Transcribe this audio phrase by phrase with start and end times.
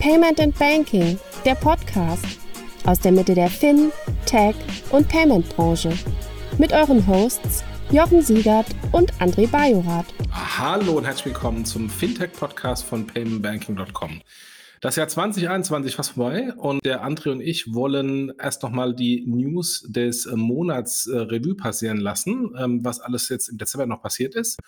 [0.00, 2.24] Payment and Banking, der Podcast
[2.86, 3.92] aus der Mitte der Fin,
[4.24, 4.54] Tech
[4.92, 5.92] und Payment Branche.
[6.56, 10.06] Mit euren Hosts Jochen Siegert und André Bajorath.
[10.32, 14.22] Hallo und herzlich willkommen zum Fintech-Podcast von paymentbanking.com.
[14.80, 19.84] Das Jahr 2021 fast vorbei und der André und ich wollen erst nochmal die News
[19.86, 24.58] des Monats äh, Revue passieren lassen, ähm, was alles jetzt im Dezember noch passiert ist.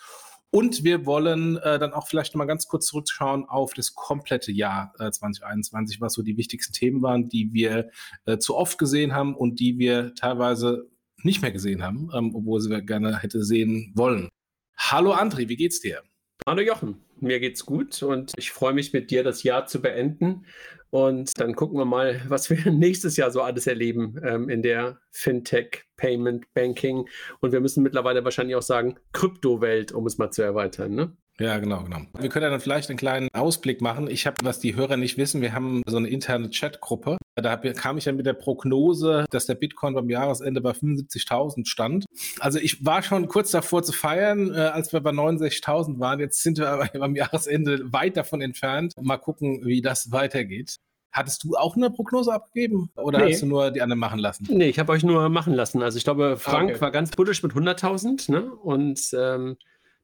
[0.55, 4.93] Und wir wollen äh, dann auch vielleicht mal ganz kurz zurückschauen auf das komplette Jahr
[4.99, 7.91] äh, 2021, was so die wichtigsten Themen waren, die wir
[8.27, 10.91] äh, zu oft gesehen haben und die wir teilweise
[11.23, 14.29] nicht mehr gesehen haben, ähm, obwohl sie gerne hätte sehen wollen.
[14.77, 16.03] Hallo André, wie geht's dir?
[16.47, 20.45] Hallo Jochen, mir geht's gut und ich freue mich mit dir das Jahr zu beenden.
[20.93, 25.01] Und dann gucken wir mal, was wir nächstes Jahr so alles erleben ähm, in der
[25.11, 27.09] Fintech, Payment, Banking
[27.41, 30.95] und wir müssen mittlerweile wahrscheinlich auch sagen, Kryptowelt, um es mal zu erweitern.
[30.95, 31.17] Ne?
[31.41, 32.01] Ja, genau, genau.
[32.19, 34.09] Wir können dann vielleicht einen kleinen Ausblick machen.
[34.09, 37.17] Ich habe, was die Hörer nicht wissen, wir haben so eine interne Chatgruppe.
[37.35, 42.05] Da kam ich ja mit der Prognose, dass der Bitcoin beim Jahresende bei 75.000 stand.
[42.41, 46.21] Also ich war schon kurz davor zu feiern, äh, als wir bei 69.000 waren.
[46.21, 48.93] Jetzt sind wir aber beim Jahresende weit davon entfernt.
[49.01, 50.77] Mal gucken, wie das weitergeht.
[51.11, 53.33] Hattest du auch eine Prognose abgegeben oder nee.
[53.33, 54.47] hast du nur die anderen machen lassen?
[54.49, 55.83] Nee, ich habe euch nur machen lassen.
[55.83, 56.81] Also ich glaube, Frank okay.
[56.81, 58.51] war ganz bullisch mit 100.000 ne?
[58.55, 59.57] und ähm,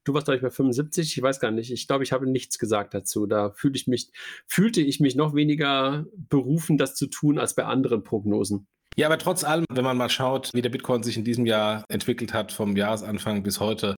[0.04, 1.16] Du warst, glaube ich, bei 75.
[1.16, 1.70] Ich weiß gar nicht.
[1.70, 3.26] Ich glaube, ich habe nichts gesagt dazu.
[3.26, 4.10] Da fühlte ich mich,
[4.46, 8.66] fühlte ich mich noch weniger berufen, das zu tun, als bei anderen Prognosen.
[8.98, 11.84] Ja, aber trotz allem, wenn man mal schaut, wie der Bitcoin sich in diesem Jahr
[11.88, 13.94] entwickelt hat, vom Jahresanfang bis heute,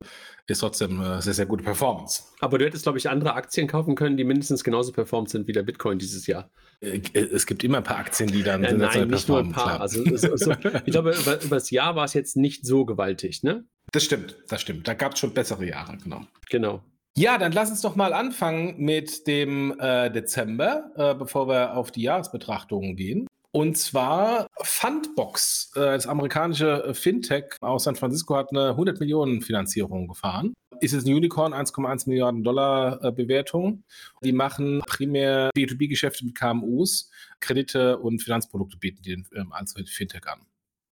[0.47, 2.25] ist trotzdem eine sehr, sehr gute Performance.
[2.41, 5.53] Aber du hättest, glaube ich, andere Aktien kaufen können, die mindestens genauso performt sind wie
[5.53, 6.51] der Bitcoin dieses Jahr.
[6.81, 8.62] Äh, es gibt immer ein paar Aktien, die dann.
[8.62, 9.81] Äh, nein, nicht nur ein paar.
[9.81, 13.43] Also, so, so, ich glaube, über, über das Jahr war es jetzt nicht so gewaltig,
[13.43, 13.65] ne?
[13.93, 14.87] Das stimmt, das stimmt.
[14.87, 16.23] Da gab es schon bessere Jahre, genau.
[16.49, 16.83] Genau.
[17.17, 21.91] Ja, dann lass uns doch mal anfangen mit dem äh, Dezember, äh, bevor wir auf
[21.91, 23.27] die Jahresbetrachtungen gehen.
[23.53, 30.06] Und zwar Fundbox, äh, das amerikanische Fintech aus San Francisco, hat eine 100 Millionen Finanzierung
[30.06, 30.55] gefahren.
[30.81, 33.83] Ist es ein Unicorn, 1,1 Milliarden Dollar äh, Bewertung.
[34.23, 40.41] Die machen primär B2B-Geschäfte mit KMUs, Kredite und Finanzprodukte bieten die ähm, als Fintech an.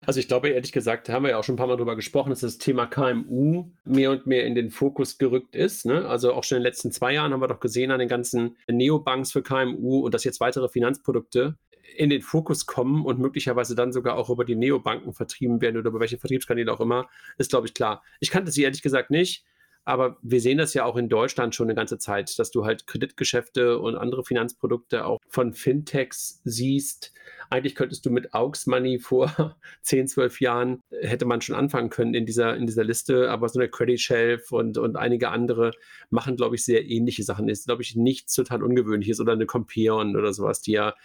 [0.06, 2.30] Also ich glaube, ehrlich gesagt, haben wir ja auch schon ein paar Mal darüber gesprochen,
[2.30, 5.86] dass das Thema KMU mehr und mehr in den Fokus gerückt ist.
[5.86, 6.08] Ne?
[6.08, 8.58] Also auch schon in den letzten zwei Jahren haben wir doch gesehen an den ganzen
[8.70, 11.58] Neobanks für KMU und dass jetzt weitere Finanzprodukte
[11.96, 15.90] in den Fokus kommen und möglicherweise dann sogar auch über die Neobanken vertrieben werden oder
[15.90, 18.04] über welche Vertriebskanäle auch immer, ist, glaube ich, klar.
[18.20, 19.46] Ich kannte sie ehrlich gesagt nicht.
[19.88, 22.88] Aber wir sehen das ja auch in Deutschland schon eine ganze Zeit, dass du halt
[22.88, 27.14] Kreditgeschäfte und andere Finanzprodukte auch von Fintechs siehst.
[27.50, 32.14] Eigentlich könntest du mit Aux Money vor 10, 12 Jahren hätte man schon anfangen können
[32.16, 35.72] in dieser, in dieser Liste, aber so eine Credit Shelf und, und einige andere
[36.10, 37.48] machen, glaube ich, sehr ähnliche Sachen.
[37.48, 40.96] Ist, glaube ich, nichts total Ungewöhnliches oder eine Compeon oder sowas, die ja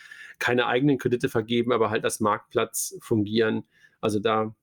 [0.41, 3.63] keine eigenen Kredite vergeben, aber halt als Marktplatz fungieren.
[4.01, 4.57] Also da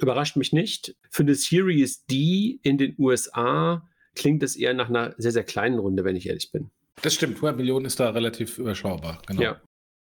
[0.00, 0.96] Überrascht mich nicht.
[1.10, 5.78] Für eine Series D in den USA klingt es eher nach einer sehr, sehr kleinen
[5.78, 6.70] Runde, wenn ich ehrlich bin.
[7.02, 9.20] Das stimmt, 100 Millionen ist da relativ überschaubar.
[9.26, 9.42] Genau.
[9.42, 9.60] Ja.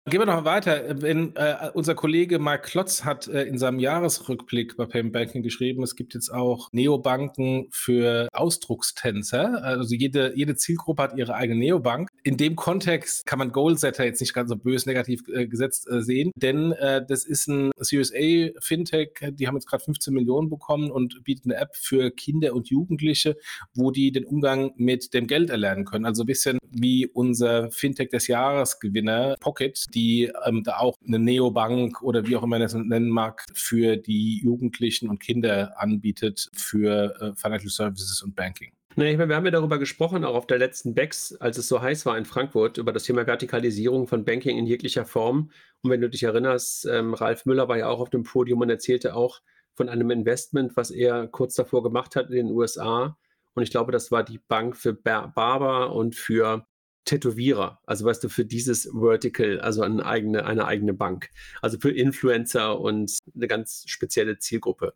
[0.09, 1.03] Gehen wir noch weiter.
[1.03, 5.83] Wenn, äh, unser Kollege Mike Klotz hat äh, in seinem Jahresrückblick bei Payment Banking geschrieben,
[5.83, 9.63] es gibt jetzt auch Neobanken für Ausdruckstänzer.
[9.63, 12.09] Also jede, jede Zielgruppe hat ihre eigene Neobank.
[12.23, 16.01] In dem Kontext kann man Goalsetter jetzt nicht ganz so böse negativ äh, gesetzt äh,
[16.01, 20.91] sehen, denn äh, das ist ein CSA Fintech, die haben jetzt gerade 15 Millionen bekommen
[20.91, 23.37] und bieten eine App für Kinder und Jugendliche,
[23.75, 26.07] wo die den Umgang mit dem Geld erlernen können.
[26.07, 29.98] Also ein bisschen wie unser Fintech des Jahresgewinner Pocket, die
[30.45, 34.41] ähm, da auch eine Neobank oder wie auch immer man das nennen mag, für die
[34.43, 38.73] Jugendlichen und Kinder anbietet für äh, Financial Services und Banking.
[38.97, 41.69] Nee, ich meine, wir haben ja darüber gesprochen, auch auf der letzten BEX, als es
[41.69, 45.53] so heiß war in Frankfurt, über das Thema Vertikalisierung von Banking in jeglicher Form.
[45.83, 48.71] Und wenn du dich erinnerst, ähm, Ralf Müller war ja auch auf dem Podium und
[48.71, 49.41] erzählte auch
[49.75, 53.17] von einem Investment, was er kurz davor gemacht hat in den USA.
[53.55, 56.67] Und ich glaube, das war die Bank für Barber und für
[57.09, 61.31] Tätowierer, also weißt du, für dieses Vertical, also eine eigene, eine eigene Bank,
[61.63, 64.93] also für Influencer und eine ganz spezielle Zielgruppe.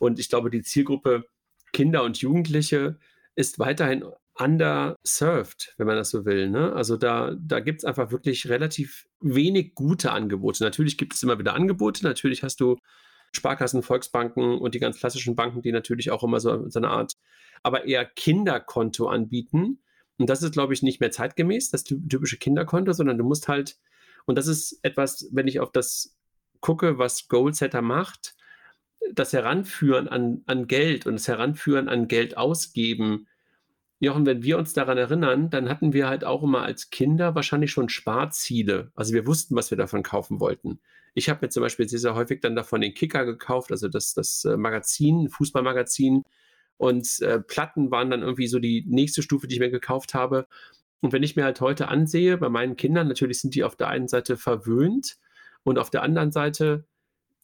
[0.00, 1.24] Und ich glaube, die Zielgruppe
[1.72, 2.98] Kinder und Jugendliche
[3.36, 4.04] ist weiterhin
[4.34, 6.50] underserved, wenn man das so will.
[6.50, 6.72] Ne?
[6.72, 10.64] Also da, da gibt es einfach wirklich relativ wenig gute Angebote.
[10.64, 12.76] Natürlich gibt es immer wieder Angebote, natürlich hast du
[13.32, 17.12] Sparkassen, Volksbanken und die ganz klassischen Banken, die natürlich auch immer so, so eine Art,
[17.62, 19.78] aber eher Kinderkonto anbieten
[20.18, 23.78] und das ist, glaube ich, nicht mehr zeitgemäß, das typische Kinderkonto, sondern du musst halt,
[24.26, 26.16] und das ist etwas, wenn ich auf das
[26.60, 28.36] gucke, was Goalsetter macht,
[29.12, 33.26] das Heranführen an, an Geld und das Heranführen an Geld ausgeben
[34.02, 37.70] Jochen, wenn wir uns daran erinnern, dann hatten wir halt auch immer als Kinder wahrscheinlich
[37.70, 38.90] schon Sparziele.
[38.96, 40.80] Also wir wussten, was wir davon kaufen wollten.
[41.14, 44.12] Ich habe mir zum Beispiel sehr, sehr häufig dann davon den Kicker gekauft, also das,
[44.12, 46.24] das äh, Magazin, Fußballmagazin.
[46.76, 50.46] Und äh, Platten waren dann irgendwie so die nächste Stufe, die ich mir gekauft habe.
[51.00, 53.88] Und wenn ich mir halt heute ansehe, bei meinen Kindern, natürlich sind die auf der
[53.88, 55.16] einen Seite verwöhnt
[55.64, 56.86] und auf der anderen Seite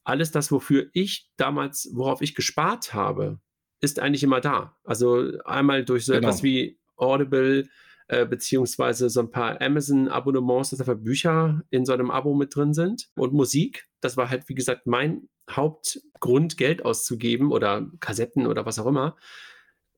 [0.05, 3.41] alles das, wofür ich damals, worauf ich gespart habe,
[3.81, 4.77] ist eigentlich immer da.
[4.85, 6.29] Also einmal durch so genau.
[6.29, 7.69] etwas wie Audible,
[8.09, 12.73] äh, beziehungsweise so ein paar Amazon-Abonnements, dass einfach Bücher in so einem Abo mit drin
[12.73, 13.87] sind und Musik.
[14.01, 19.17] Das war halt, wie gesagt, mein Hauptgrund, Geld auszugeben oder Kassetten oder was auch immer.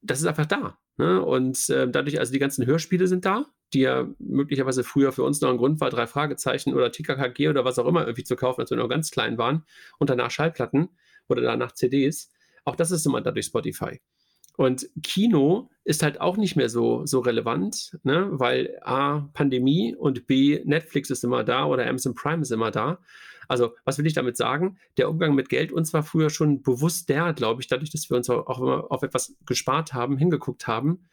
[0.03, 0.79] Das ist einfach da.
[0.97, 1.23] Ne?
[1.23, 5.41] Und äh, dadurch, also die ganzen Hörspiele sind da, die ja möglicherweise früher für uns
[5.41, 8.61] noch ein Grund war, drei Fragezeichen oder TKKG oder was auch immer irgendwie zu kaufen,
[8.61, 9.65] als wir noch ganz klein waren
[9.99, 10.89] und danach Schallplatten
[11.29, 12.33] oder danach CDs.
[12.65, 14.01] Auch das ist immer dadurch Spotify.
[14.61, 18.29] Und Kino ist halt auch nicht mehr so, so relevant, ne?
[18.33, 22.99] weil A, Pandemie und B, Netflix ist immer da oder Amazon Prime ist immer da.
[23.49, 24.77] Also, was will ich damit sagen?
[24.99, 28.19] Der Umgang mit Geld uns war früher schon bewusst der, glaube ich, dadurch, dass wir
[28.19, 31.09] uns auch immer auf etwas gespart haben, hingeguckt haben,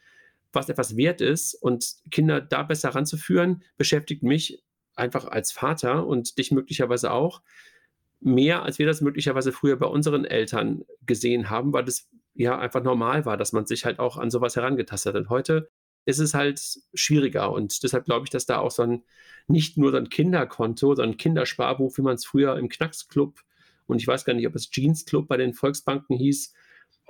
[0.52, 4.62] was etwas wert ist und Kinder da besser ranzuführen, beschäftigt mich
[4.94, 7.40] einfach als Vater und dich möglicherweise auch
[8.20, 12.10] mehr, als wir das möglicherweise früher bei unseren Eltern gesehen haben, weil das
[12.44, 15.20] ja einfach normal war, dass man sich halt auch an sowas herangetastet hat.
[15.20, 15.70] Und heute
[16.04, 16.60] ist es halt
[16.94, 19.02] schwieriger und deshalb glaube ich, dass da auch so ein,
[19.46, 23.40] nicht nur so ein Kinderkonto, sondern ein Kindersparbuch, wie man es früher im Knacksclub
[23.86, 26.54] und ich weiß gar nicht, ob es Jeans Club bei den Volksbanken hieß.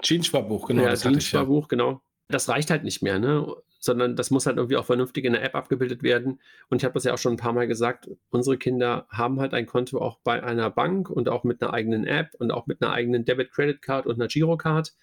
[0.02, 0.84] Jeans-Sparbuch, genau.
[0.84, 1.68] Ja, Jeans-Sparbuch, ja.
[1.68, 2.02] genau.
[2.28, 3.46] Das reicht halt nicht mehr, ne?
[3.80, 6.40] sondern das muss halt irgendwie auch vernünftig in der App abgebildet werden.
[6.68, 9.54] Und ich habe das ja auch schon ein paar Mal gesagt, unsere Kinder haben halt
[9.54, 12.82] ein Konto auch bei einer Bank und auch mit einer eigenen App und auch mit
[12.82, 14.94] einer eigenen Debit-Credit-Card und einer Girocard.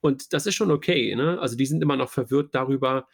[0.00, 1.14] Und das ist schon okay.
[1.14, 1.38] Ne?
[1.40, 3.06] Also die sind immer noch verwirrt darüber,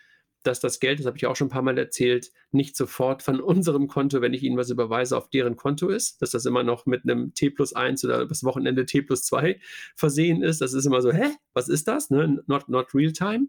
[0.46, 3.40] dass das Geld, das habe ich auch schon ein paar Mal erzählt, nicht sofort von
[3.40, 6.86] unserem Konto, wenn ich ihnen was überweise, auf deren Konto ist, dass das immer noch
[6.86, 9.60] mit einem T plus 1 oder das Wochenende T plus 2
[9.94, 10.60] versehen ist.
[10.60, 12.10] Das ist immer so, hä, was ist das?
[12.10, 12.42] Ne?
[12.46, 13.48] Not, not real time.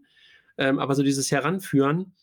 [0.56, 2.14] Ähm, aber so dieses Heranführen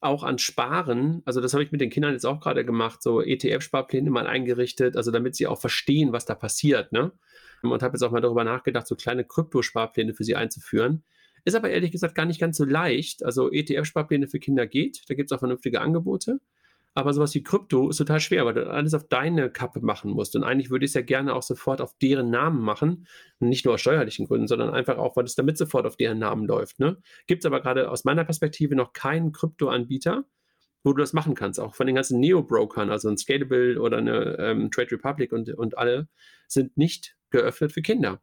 [0.00, 3.20] auch an Sparen, also das habe ich mit den Kindern jetzt auch gerade gemacht, so
[3.22, 7.12] ETF-Sparpläne mal eingerichtet, also damit sie auch verstehen, was da passiert, ne?
[7.70, 11.04] Und habe jetzt auch mal darüber nachgedacht, so kleine Kryptosparpläne für sie einzuführen.
[11.44, 13.24] Ist aber ehrlich gesagt gar nicht ganz so leicht.
[13.24, 16.40] Also ETF-Sparpläne für Kinder geht, da gibt es auch vernünftige Angebote.
[16.94, 20.36] Aber sowas wie Krypto ist total schwer, weil du alles auf deine Kappe machen musst.
[20.36, 23.06] Und eigentlich würde ich es ja gerne auch sofort auf deren Namen machen.
[23.40, 26.46] nicht nur aus steuerlichen Gründen, sondern einfach auch, weil es damit sofort auf deren Namen
[26.46, 26.80] läuft.
[26.80, 26.98] Ne?
[27.26, 30.24] Gibt es aber gerade aus meiner Perspektive noch keinen Krypto-Anbieter,
[30.84, 31.60] wo du das machen kannst.
[31.60, 35.78] Auch von den ganzen Neo-Brokern, also ein Scalable oder eine ähm, Trade Republic und, und
[35.78, 36.08] alle,
[36.48, 38.20] sind nicht geöffnet für Kinder.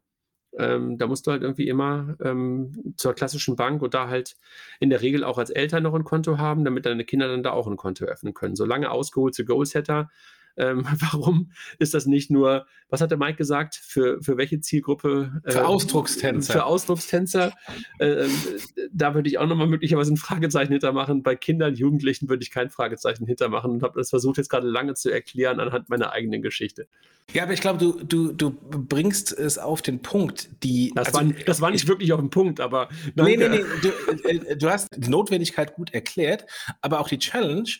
[0.58, 4.36] Ähm, da musst du halt irgendwie immer ähm, zur klassischen Bank und da halt
[4.80, 7.52] in der Regel auch als Eltern noch ein Konto haben, damit deine Kinder dann da
[7.52, 8.56] auch ein Konto öffnen können.
[8.56, 10.10] Solange ausgeholte Goalsetter
[10.56, 15.40] ähm, warum ist das nicht nur, was hat der Mike gesagt, für, für welche Zielgruppe?
[15.44, 16.52] Äh, für Ausdruckstänzer.
[16.52, 17.52] Für Ausdruckstänzer.
[17.98, 18.30] Äh, ähm,
[18.92, 21.22] da würde ich auch nochmal möglicherweise ein Fragezeichen hintermachen.
[21.22, 24.94] Bei Kindern, Jugendlichen würde ich kein Fragezeichen hintermachen und habe das versucht jetzt gerade lange
[24.94, 26.86] zu erklären anhand meiner eigenen Geschichte.
[27.32, 30.48] Ja, aber ich glaube, du, du, du bringst es auf den Punkt.
[30.64, 32.88] Die, das, also, war, das war nicht wirklich auf den Punkt, aber.
[33.14, 33.36] Danke.
[33.36, 33.64] Nee, nee, nee.
[33.82, 36.46] Du, äh, du hast die Notwendigkeit gut erklärt,
[36.80, 37.70] aber auch die Challenge,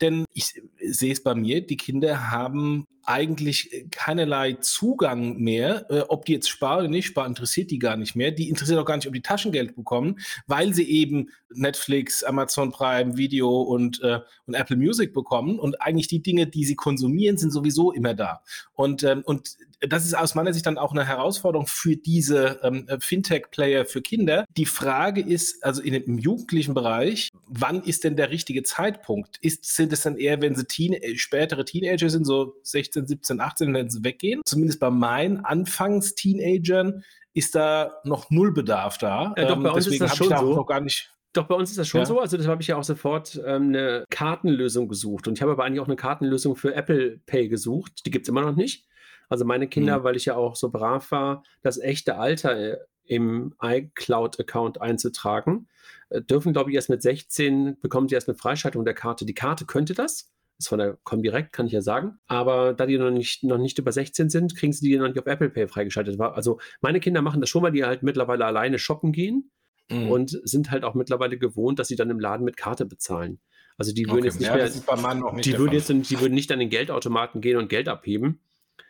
[0.00, 5.86] denn ich sehe es bei mir, die Kinder haben eigentlich äh, keinerlei Zugang mehr.
[5.90, 8.30] Äh, ob die jetzt sparen oder nicht sparen, interessiert die gar nicht mehr.
[8.30, 13.16] Die interessiert auch gar nicht, ob die Taschengeld bekommen, weil sie eben Netflix, Amazon Prime,
[13.16, 15.58] Video und, äh, und Apple Music bekommen.
[15.58, 18.42] Und eigentlich die Dinge, die sie konsumieren, sind sowieso immer da.
[18.74, 22.88] Und, ähm, und das ist aus meiner Sicht dann auch eine Herausforderung für diese ähm,
[22.98, 24.44] Fintech-Player für Kinder.
[24.56, 29.38] Die Frage ist, also in, im jugendlichen Bereich, wann ist denn der richtige Zeitpunkt?
[29.40, 33.40] Ist, sind es dann eher, wenn sie teen, äh, spätere Teenager sind, so 16, 17,
[33.40, 34.40] 18, wenn sie weggehen?
[34.44, 39.34] Zumindest bei meinen Anfangs-Teenagern ist da noch null Bedarf da.
[39.36, 40.54] Ja, doch, bei ähm, uns ist das schon da so.
[40.54, 42.06] noch gar nicht doch, bei uns ist das schon ja.
[42.06, 42.20] so.
[42.20, 45.28] Also, das habe ich ja auch sofort ähm, eine Kartenlösung gesucht.
[45.28, 48.06] Und ich habe aber eigentlich auch eine Kartenlösung für Apple Pay gesucht.
[48.06, 48.88] Die gibt es immer noch nicht.
[49.28, 50.04] Also meine Kinder, mhm.
[50.04, 55.68] weil ich ja auch so brav war, das echte Alter äh, im iCloud-Account einzutragen,
[56.08, 59.26] äh, dürfen, glaube ich, erst mit 16 bekommen sie erst eine Freischaltung der Karte.
[59.26, 60.32] Die Karte könnte das.
[60.58, 62.18] Das ist von der Comdirect, kann ich ja sagen.
[62.26, 65.18] Aber da die noch nicht, noch nicht über 16 sind, kriegen sie die noch nicht
[65.18, 66.20] auf Apple Pay freigeschaltet.
[66.20, 69.50] Also meine Kinder machen das schon mal, die halt mittlerweile alleine shoppen gehen
[69.88, 70.10] mhm.
[70.10, 73.38] und sind halt auch mittlerweile gewohnt, dass sie dann im Laden mit Karte bezahlen.
[73.76, 74.26] Also die würden okay.
[74.26, 77.68] jetzt nicht ja, mehr, die würden jetzt die würden nicht an den Geldautomaten gehen und
[77.68, 78.40] Geld abheben,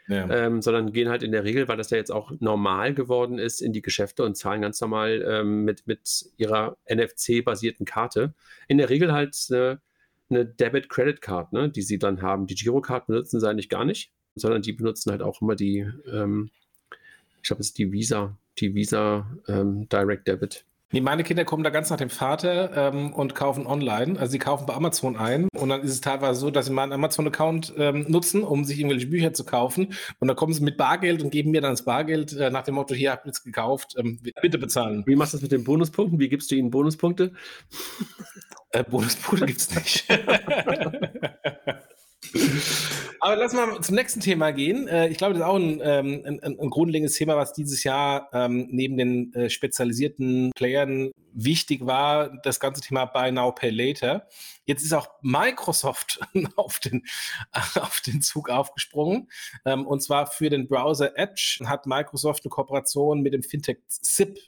[0.08, 0.28] ja.
[0.30, 3.60] ähm, sondern gehen halt in der Regel, weil das ja jetzt auch normal geworden ist,
[3.60, 8.34] in die Geschäfte und zahlen ganz normal ähm, mit, mit ihrer NFC-basierten Karte.
[8.66, 9.82] In der Regel halt eine,
[10.30, 12.46] eine Debit-Credit-Card, ne, die sie dann haben.
[12.46, 16.50] Die Girocard benutzen sie eigentlich gar nicht, sondern die benutzen halt auch immer die, ähm,
[17.42, 20.64] ich glaube, es ist die Visa, die Visa ähm, Direct Debit.
[20.90, 24.18] Nee, meine Kinder kommen da ganz nach dem Vater ähm, und kaufen online.
[24.18, 26.94] Also sie kaufen bei Amazon ein und dann ist es teilweise so, dass sie meinen
[26.94, 29.92] Amazon-Account ähm, nutzen, um sich irgendwelche Bücher zu kaufen.
[30.18, 32.76] Und dann kommen sie mit Bargeld und geben mir dann das Bargeld äh, nach dem
[32.76, 35.02] Motto, hier habt ihr es gekauft, ähm, bitte bezahlen.
[35.06, 36.18] Wie machst du das mit den Bonuspunkten?
[36.18, 37.32] Wie gibst du ihnen Bonuspunkte?
[38.72, 40.06] Äh, Bonuspunkte gibt's nicht.
[43.20, 44.86] Aber lass mal zum nächsten Thema gehen.
[44.88, 48.28] Äh, ich glaube, das ist auch ein, ähm, ein, ein grundlegendes Thema, was dieses Jahr
[48.32, 54.28] ähm, neben den äh, spezialisierten Playern wichtig war, das ganze Thema Buy Now, Pay Later.
[54.66, 56.20] Jetzt ist auch Microsoft
[56.56, 57.04] auf den,
[57.52, 59.28] auf den Zug aufgesprungen.
[59.64, 64.38] Ähm, und zwar für den Browser Edge hat Microsoft eine Kooperation mit dem Fintech SIP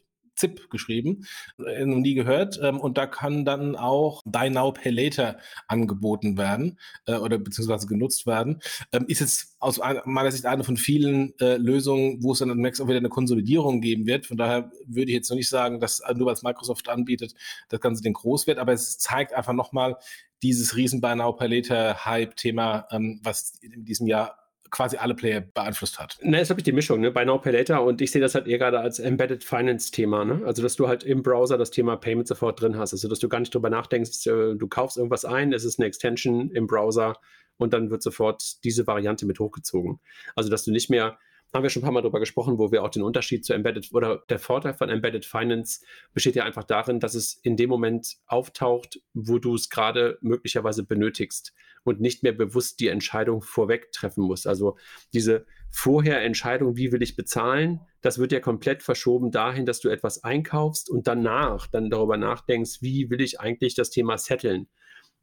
[0.41, 1.27] ZIP geschrieben,
[1.65, 2.59] äh, noch nie gehört.
[2.63, 7.87] Ähm, und da kann dann auch Buy Now Pay Later angeboten werden äh, oder beziehungsweise
[7.87, 8.61] genutzt werden.
[8.93, 12.81] Ähm, ist jetzt aus meiner Sicht eine von vielen äh, Lösungen, wo es dann Max
[12.81, 14.27] auch wieder eine Konsolidierung geben wird.
[14.27, 17.35] Von daher würde ich jetzt noch nicht sagen, dass nur weil es Microsoft anbietet,
[17.69, 19.97] das Ganze den groß wird, aber es zeigt einfach nochmal
[20.43, 24.37] dieses riesen Buy Now Pay Later Hype-Thema, ähm, was in diesem Jahr
[24.71, 26.19] quasi alle Player beeinflusst hat.
[26.23, 27.11] Na, jetzt habe ich die Mischung, ne?
[27.11, 30.25] Buy Now Pay Later und ich sehe das halt eher gerade als Embedded Finance Thema,
[30.25, 30.43] ne?
[30.45, 32.93] Also, dass du halt im Browser das Thema Payment sofort drin hast.
[32.93, 35.87] Also, dass du gar nicht drüber nachdenkst, äh, du kaufst irgendwas ein, es ist eine
[35.87, 37.17] Extension im Browser
[37.59, 40.01] und dann wird sofort diese Variante mit hochgezogen.
[40.35, 41.19] Also, dass du nicht mehr
[41.53, 43.93] haben wir schon ein paar Mal darüber gesprochen, wo wir auch den Unterschied zu Embedded
[43.93, 45.81] oder der Vorteil von Embedded Finance
[46.15, 50.85] besteht ja einfach darin, dass es in dem Moment auftaucht, wo du es gerade möglicherweise
[50.85, 51.53] benötigst
[51.83, 54.47] und nicht mehr bewusst die Entscheidung vorweg treffen musst.
[54.47, 54.77] Also
[55.13, 60.23] diese Vorher-Entscheidung, wie will ich bezahlen, das wird ja komplett verschoben dahin, dass du etwas
[60.23, 64.69] einkaufst und danach dann darüber nachdenkst, wie will ich eigentlich das Thema setteln.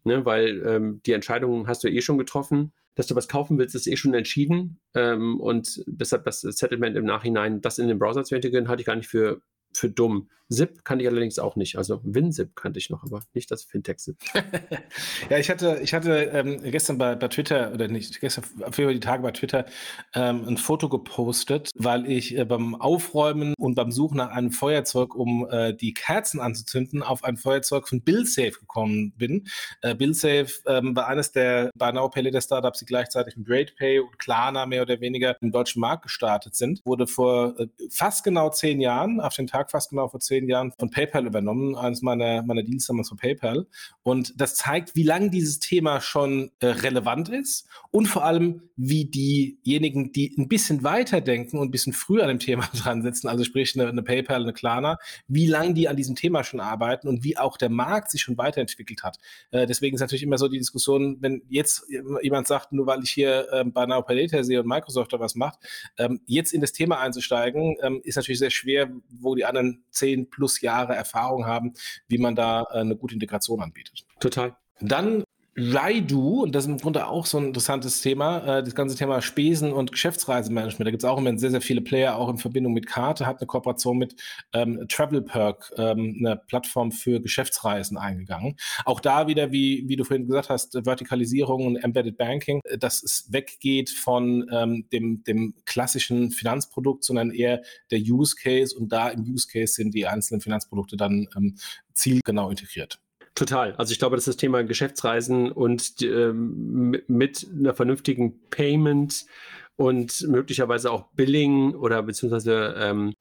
[0.04, 3.76] Ne, weil ähm, die Entscheidung hast du eh schon getroffen dass du was kaufen willst,
[3.76, 4.80] ist eh schon entschieden.
[4.96, 8.88] Ähm, und deshalb das Settlement im Nachhinein, das in den Browser zu integrieren, halte ich
[8.88, 9.42] gar nicht für,
[9.78, 10.30] für dumm.
[10.50, 11.78] ZIP kannte ich allerdings auch nicht.
[11.78, 14.18] Also WinZip kannte ich noch, aber nicht das Fintech-ZIP.
[15.30, 19.00] ja, ich hatte, ich hatte ähm, gestern bei, bei Twitter, oder nicht, gestern für die
[19.00, 19.66] Tage bei Twitter
[20.14, 25.16] ähm, ein Foto gepostet, weil ich äh, beim Aufräumen und beim Suchen nach einem Feuerzeug,
[25.16, 29.48] um äh, die Kerzen anzuzünden, auf ein Feuerzeug von BillSafe gekommen bin.
[29.82, 34.00] Äh, BillSafe ähm, war eines der Buy Now Pay Later Startups, die gleichzeitig mit RatePay
[34.00, 36.82] und Klarna mehr oder weniger im deutschen Markt gestartet sind.
[36.86, 40.72] Wurde vor äh, fast genau zehn Jahren, auf den Tag fast genau vor zehn Jahren
[40.78, 43.68] von PayPal übernommen, eines meiner, meiner Deals damals von PayPal.
[44.04, 49.06] Und das zeigt, wie lange dieses Thema schon äh, relevant ist und vor allem, wie
[49.06, 53.28] diejenigen, die ein bisschen weiter denken und ein bisschen früher an dem Thema dran sitzen,
[53.28, 54.98] also sprich eine, eine PayPal, eine Klarna,
[55.28, 58.38] wie lange die an diesem Thema schon arbeiten und wie auch der Markt sich schon
[58.38, 59.18] weiterentwickelt hat.
[59.52, 61.86] Äh, deswegen ist natürlich immer so die Diskussion, wenn jetzt
[62.22, 65.36] jemand sagt, nur weil ich hier ähm, bei Now Pay sehe und Microsoft da was
[65.36, 65.60] macht,
[65.98, 69.57] ähm, jetzt in das Thema einzusteigen, ähm, ist natürlich sehr schwer, wo die anderen
[69.90, 71.74] zehn plus Jahre Erfahrung haben,
[72.08, 74.06] wie man da äh, eine gute Integration anbietet.
[74.20, 74.56] Total.
[74.80, 75.24] Dann
[75.60, 79.24] Raidu, und das ist im Grunde auch so ein interessantes Thema, äh, das ganze Thema
[79.24, 80.86] Spesen- und Geschäftsreisemanagement.
[80.86, 83.40] Da gibt es auch immer sehr, sehr viele Player, auch in Verbindung mit Karte, hat
[83.40, 84.22] eine Kooperation mit
[84.54, 88.56] ähm, Travel Perk, ähm, eine Plattform für Geschäftsreisen eingegangen.
[88.86, 93.28] Auch da wieder, wie, wie du vorhin gesagt hast, Vertikalisierung und Embedded Banking, dass es
[93.32, 99.24] weggeht von ähm, dem, dem klassischen Finanzprodukt, sondern eher der Use Case und da im
[99.24, 101.56] Use Case sind die einzelnen Finanzprodukte dann ähm,
[101.96, 103.00] zielgenau integriert.
[103.38, 103.76] Total.
[103.76, 109.28] Also ich glaube, dass das Thema Geschäftsreisen und ähm, mit einer vernünftigen Payment
[109.76, 113.14] und möglicherweise auch Billing oder beziehungsweise ähm,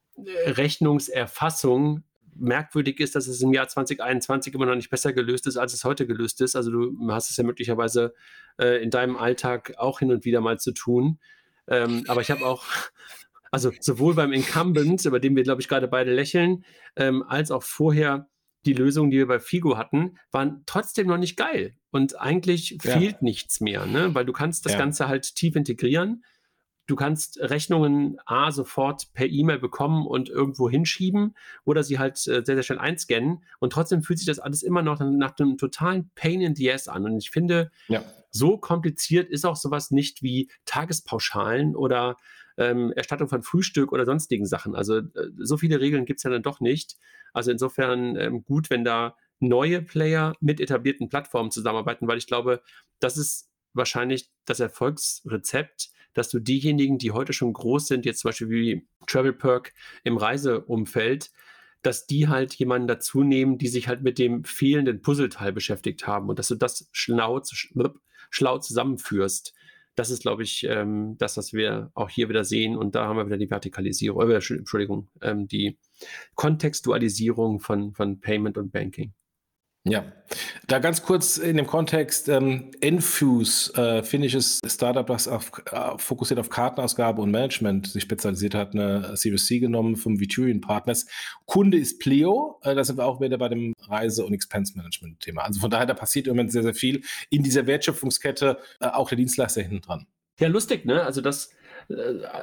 [0.46, 2.02] Rechnungserfassung
[2.35, 5.85] merkwürdig ist, dass es im Jahr 2021 immer noch nicht besser gelöst ist, als es
[5.85, 6.56] heute gelöst ist.
[6.56, 8.14] Also du hast es ja möglicherweise
[8.58, 11.18] äh, in deinem Alltag auch hin und wieder mal zu tun.
[11.68, 12.64] Ähm, aber ich habe auch,
[13.50, 16.64] also sowohl beim Incumbent, über den wir, glaube ich, gerade beide lächeln,
[16.96, 18.30] ähm, als auch vorher
[18.66, 21.75] die Lösungen, die wir bei Figo hatten, waren trotzdem noch nicht geil.
[21.90, 22.99] Und eigentlich ja.
[22.99, 24.14] fehlt nichts mehr, ne?
[24.14, 24.78] weil du kannst das ja.
[24.78, 26.25] Ganze halt tief integrieren.
[26.87, 32.44] Du kannst Rechnungen A sofort per E-Mail bekommen und irgendwo hinschieben oder sie halt äh,
[32.44, 33.42] sehr, sehr schnell einscannen.
[33.58, 36.87] Und trotzdem fühlt sich das alles immer noch nach einem totalen Pain in the Ass
[36.87, 37.04] an.
[37.04, 38.04] Und ich finde, ja.
[38.30, 42.16] so kompliziert ist auch sowas nicht wie Tagespauschalen oder
[42.57, 44.75] ähm, Erstattung von Frühstück oder sonstigen Sachen.
[44.75, 46.97] Also äh, so viele Regeln gibt es ja dann doch nicht.
[47.33, 52.63] Also insofern ähm, gut, wenn da neue Player mit etablierten Plattformen zusammenarbeiten, weil ich glaube,
[53.01, 58.31] das ist wahrscheinlich das Erfolgsrezept, dass du diejenigen, die heute schon groß sind, jetzt zum
[58.31, 61.31] Beispiel wie Travel Perk im Reiseumfeld,
[61.83, 66.29] dass die halt jemanden dazu nehmen, die sich halt mit dem fehlenden Puzzleteil beschäftigt haben
[66.29, 67.41] und dass du das schlau,
[68.31, 69.55] schlau zusammenführst.
[69.97, 72.76] Das ist, glaube ich, ähm, das, was wir auch hier wieder sehen.
[72.76, 75.79] Und da haben wir wieder die Vertikalisierung, äh, Entschuldigung, ähm, die
[76.35, 79.12] Kontextualisierung von, von Payment und Banking.
[79.88, 80.05] Ja,
[80.66, 86.40] da ganz kurz in dem Kontext, ähm, Enfuse, äh, finnisches Startup, das auf, äh, fokussiert
[86.40, 91.07] auf Kartenausgabe und Management sich spezialisiert hat, eine Series C genommen vom Viturian Partners.
[91.45, 95.43] Kunde ist Pleo, äh, da sind wir auch wieder bei dem Reise- und Expense-Management-Thema.
[95.43, 99.09] Also von daher, da passiert im Moment sehr, sehr viel in dieser Wertschöpfungskette, äh, auch
[99.09, 100.07] der Dienstleister hinten dran.
[100.40, 101.05] Ja, lustig, ne?
[101.05, 101.50] Also das,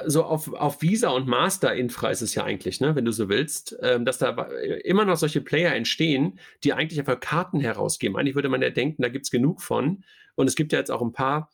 [0.06, 3.76] so auf, auf Visa und Master-Infra ist es ja eigentlich, ne, wenn du so willst,
[3.82, 4.30] ähm, dass da
[4.84, 8.16] immer noch solche Player entstehen, die eigentlich einfach Karten herausgeben.
[8.16, 10.04] Eigentlich würde man ja denken, da gibt es genug von.
[10.34, 11.50] Und es gibt ja jetzt auch ein paar,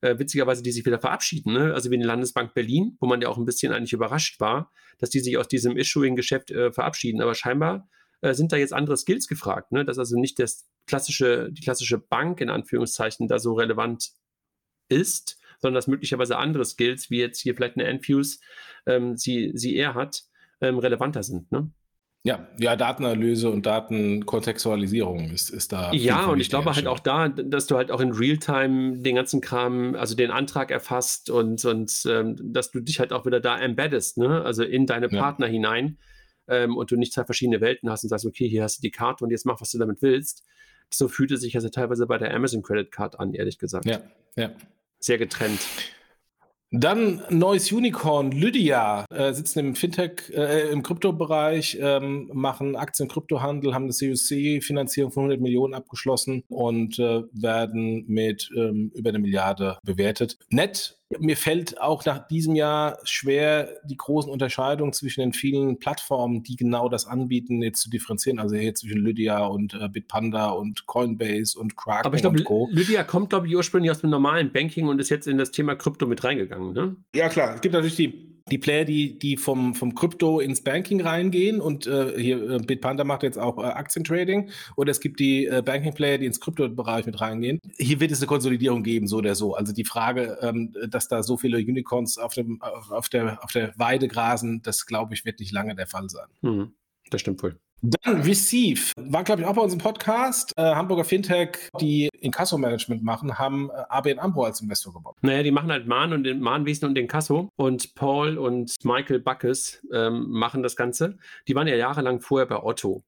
[0.00, 1.74] äh, witzigerweise, die sich wieder verabschieden, ne?
[1.74, 5.10] also wie die Landesbank Berlin, wo man ja auch ein bisschen eigentlich überrascht war, dass
[5.10, 7.20] die sich aus diesem Issuing-Geschäft äh, verabschieden.
[7.20, 7.88] Aber scheinbar
[8.20, 9.84] äh, sind da jetzt andere Skills gefragt, ne?
[9.84, 14.10] dass also nicht das klassische, die klassische Bank in Anführungszeichen da so relevant
[14.88, 18.40] ist, sondern dass möglicherweise andere Skills, wie jetzt hier vielleicht eine Enfuse,
[18.86, 20.24] ähm, sie, sie eher hat,
[20.60, 21.50] ähm, relevanter sind.
[21.52, 21.70] Ne?
[22.24, 25.92] Ja, ja, Datenanalyse und Datenkontextualisierung ist, ist da.
[25.92, 29.40] Ja, und ich glaube halt auch da, dass du halt auch in Realtime den ganzen
[29.40, 33.58] Kram, also den Antrag erfasst und, und ähm, dass du dich halt auch wieder da
[33.58, 34.42] embeddest, ne?
[34.42, 35.52] also in deine Partner ja.
[35.52, 35.98] hinein
[36.46, 38.92] ähm, und du nicht zwei verschiedene Welten hast und sagst, okay, hier hast du die
[38.92, 40.44] Karte und jetzt mach, was du damit willst.
[40.90, 43.86] So fühlt es sich also teilweise bei der Amazon Credit Card an, ehrlich gesagt.
[43.86, 44.00] Ja,
[44.36, 44.52] ja
[45.02, 45.60] sehr getrennt.
[46.74, 53.84] Dann neues Unicorn, Lydia, äh, sitzen im Fintech, äh, im Kryptobereich, ähm, machen Aktien-Kryptohandel, haben
[53.84, 60.38] eine CUC-Finanzierung von 100 Millionen abgeschlossen und äh, werden mit ähm, über eine Milliarde bewertet.
[60.48, 66.42] Nett, mir fällt auch nach diesem Jahr schwer, die großen Unterscheidungen zwischen den vielen Plattformen,
[66.42, 68.38] die genau das anbieten, jetzt zu differenzieren.
[68.38, 73.04] Also hier zwischen Lydia und äh, Bitpanda und Coinbase und Kraken Aber ich glaube, Lydia
[73.04, 76.06] kommt, glaube ich, ursprünglich aus dem normalen Banking und ist jetzt in das Thema Krypto
[76.06, 76.96] mit reingegangen, ne?
[77.14, 77.54] Ja, klar.
[77.54, 81.86] Es gibt natürlich die die Player, die, die vom, vom Krypto ins Banking reingehen und
[81.86, 86.18] äh, hier äh, Bitpanda macht jetzt auch äh, Aktientrading oder es gibt die äh, Banking-Player,
[86.18, 87.60] die ins Krypto-Bereich mit reingehen.
[87.76, 89.54] Hier wird es eine Konsolidierung geben, so oder so.
[89.54, 93.72] Also die Frage, ähm, dass da so viele Unicorns auf, dem, auf, der, auf der
[93.76, 96.26] Weide grasen, das glaube ich, wird nicht lange der Fall sein.
[96.42, 96.72] Mhm.
[97.10, 97.58] Das stimmt wohl.
[97.84, 100.52] Dann Receive, war glaube ich auch bei uns im Podcast.
[100.56, 105.16] Äh, Hamburger Fintech, die Inkasso-Management machen, haben äh, ABN AMRO als Investor gebaut.
[105.22, 107.48] Naja, die machen halt Mahn und den Mahnwesen und den Kasso.
[107.56, 111.18] Und Paul und Michael Buckes ähm, machen das Ganze.
[111.48, 113.02] Die waren ja jahrelang vorher bei Otto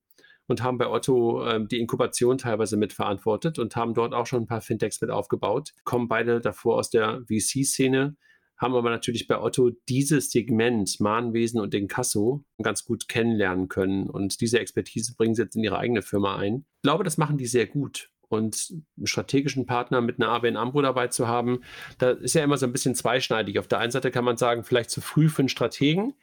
[0.48, 4.46] und haben bei Otto ähm, die Inkubation teilweise mitverantwortet und haben dort auch schon ein
[4.46, 5.70] paar Fintechs mit aufgebaut.
[5.84, 8.16] Kommen beide davor aus der VC-Szene
[8.56, 14.08] haben aber natürlich bei Otto dieses Segment Mahnwesen und den Kasso ganz gut kennenlernen können.
[14.08, 16.64] Und diese Expertise bringen sie jetzt in ihre eigene Firma ein.
[16.76, 18.10] Ich glaube, das machen die sehr gut.
[18.28, 21.60] Und einen strategischen Partner mit einer ABN Ambro dabei zu haben,
[21.98, 23.58] da ist ja immer so ein bisschen zweischneidig.
[23.58, 26.14] Auf der einen Seite kann man sagen, vielleicht zu früh für einen Strategen.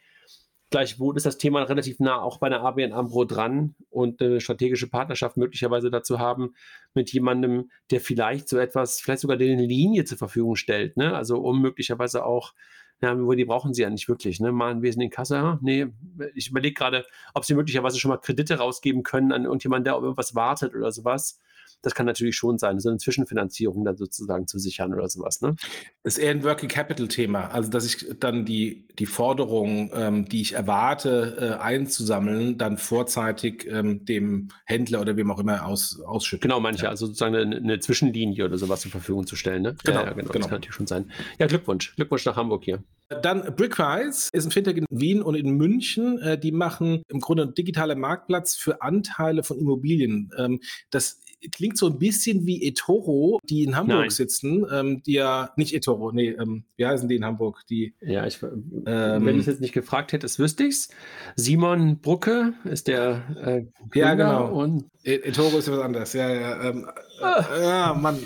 [0.72, 4.88] Gleichwohl ist das Thema relativ nah auch bei der ABN Ambro dran und eine strategische
[4.88, 6.54] Partnerschaft möglicherweise dazu haben
[6.94, 10.96] mit jemandem, der vielleicht so etwas, vielleicht sogar eine Linie zur Verfügung stellt.
[10.96, 11.14] Ne?
[11.14, 12.54] Also um möglicherweise auch,
[13.02, 14.40] ja, die brauchen sie ja nicht wirklich.
[14.40, 14.50] Ne?
[14.50, 15.58] Mal ein Wesen in Kasse.
[15.60, 15.88] Nee,
[16.34, 17.04] ich überlege gerade,
[17.34, 20.90] ob sie möglicherweise schon mal Kredite rausgeben können an irgendjemanden, der auf irgendwas wartet oder
[20.90, 21.38] sowas.
[21.82, 25.40] Das kann natürlich schon sein, so eine Zwischenfinanzierung dann sozusagen zu sichern oder sowas.
[25.40, 25.56] Ne?
[26.02, 27.48] Das ist eher ein Working Capital Thema.
[27.48, 33.66] Also, dass ich dann die, die Forderung, ähm, die ich erwarte, äh, einzusammeln, dann vorzeitig
[33.68, 36.42] ähm, dem Händler oder wem auch immer aus, ausschütten.
[36.42, 36.90] Genau, manche, ja.
[36.90, 39.62] also sozusagen eine, eine, Zwischenlinie oder sowas zur Verfügung zu stellen.
[39.62, 39.76] Ne?
[39.84, 40.32] Genau, ja, ja, genau, genau.
[40.32, 41.10] Das kann natürlich schon sein.
[41.38, 41.94] Ja, Glückwunsch.
[41.96, 42.82] Glückwunsch nach Hamburg hier.
[43.20, 46.18] Dann Brickwise ist ein Fintech in Wien und in München.
[46.18, 50.30] Äh, die machen im Grunde einen digitalen Marktplatz für Anteile von Immobilien.
[50.38, 54.10] Ähm, das klingt so ein bisschen wie eToro, die in Hamburg Nein.
[54.10, 57.62] sitzen, ähm, die ja, nicht eToro, nee, ähm, wie heißen die in Hamburg?
[57.68, 60.88] Die, ja, ich, ähm, wenn ich es jetzt nicht gefragt hätte, wüsste ich es.
[61.36, 63.64] Simon Brucke ist der äh,
[63.98, 64.52] Ja, genau.
[64.52, 66.62] Und e eToro ist was anderes, ja, ja.
[66.62, 66.86] Ähm,
[67.20, 67.44] ah.
[67.54, 68.18] äh, ja, Mann.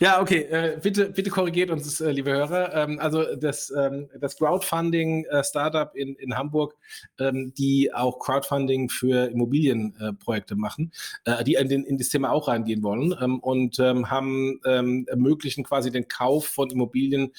[0.00, 2.74] Ja, okay, äh, bitte, bitte korrigiert uns, äh, liebe Hörer.
[2.74, 6.76] Ähm, also das, ähm, das Crowdfunding-Startup äh, in, in Hamburg,
[7.18, 10.92] ähm, die auch Crowdfunding für Immobilienprojekte machen,
[11.24, 15.06] äh, die in, den, in das Thema auch reingehen wollen ähm, und ähm, haben ähm,
[15.08, 17.32] ermöglichen quasi den Kauf von Immobilien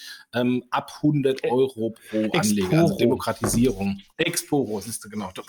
[0.71, 3.99] ab 100 Euro pro Anleger, also Demokratisierung.
[4.17, 5.31] Exporo, siehst du genau.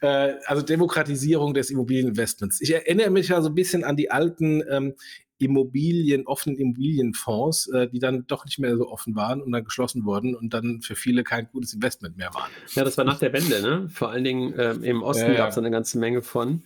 [0.00, 2.60] Äh, also Demokratisierung des Immobilieninvestments.
[2.60, 4.94] Ich erinnere mich ja so ein bisschen an die alten ähm,
[5.38, 10.04] Immobilien, offenen Immobilienfonds, äh, die dann doch nicht mehr so offen waren und dann geschlossen
[10.04, 12.50] wurden und dann für viele kein gutes Investment mehr waren.
[12.74, 13.88] Ja, das war nach der Wende, ne?
[13.90, 16.62] Vor allen Dingen ähm, im Osten ja, gab es eine ganze Menge von.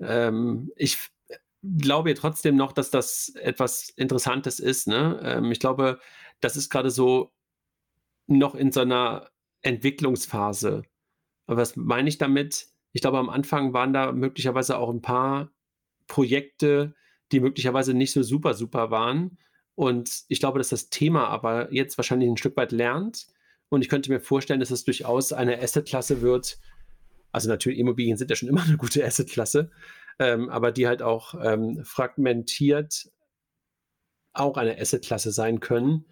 [0.00, 0.98] Ähm, ich
[1.62, 4.88] glaube trotzdem noch, dass das etwas Interessantes ist.
[4.88, 5.20] Ne?
[5.22, 5.98] Ähm, ich glaube,
[6.40, 7.32] das ist gerade so
[8.26, 9.30] noch in so einer
[9.62, 10.82] Entwicklungsphase.
[11.46, 12.68] Aber was meine ich damit?
[12.92, 15.50] Ich glaube, am Anfang waren da möglicherweise auch ein paar
[16.06, 16.94] Projekte,
[17.32, 19.38] die möglicherweise nicht so super, super waren.
[19.74, 23.26] Und ich glaube, dass das Thema aber jetzt wahrscheinlich ein Stück weit lernt.
[23.68, 26.58] Und ich könnte mir vorstellen, dass es durchaus eine Assetklasse wird.
[27.30, 29.70] Also natürlich, Immobilien sind ja schon immer eine gute Assetklasse,
[30.18, 33.10] ähm, aber die halt auch ähm, fragmentiert
[34.34, 36.06] auch eine Assetklasse sein können.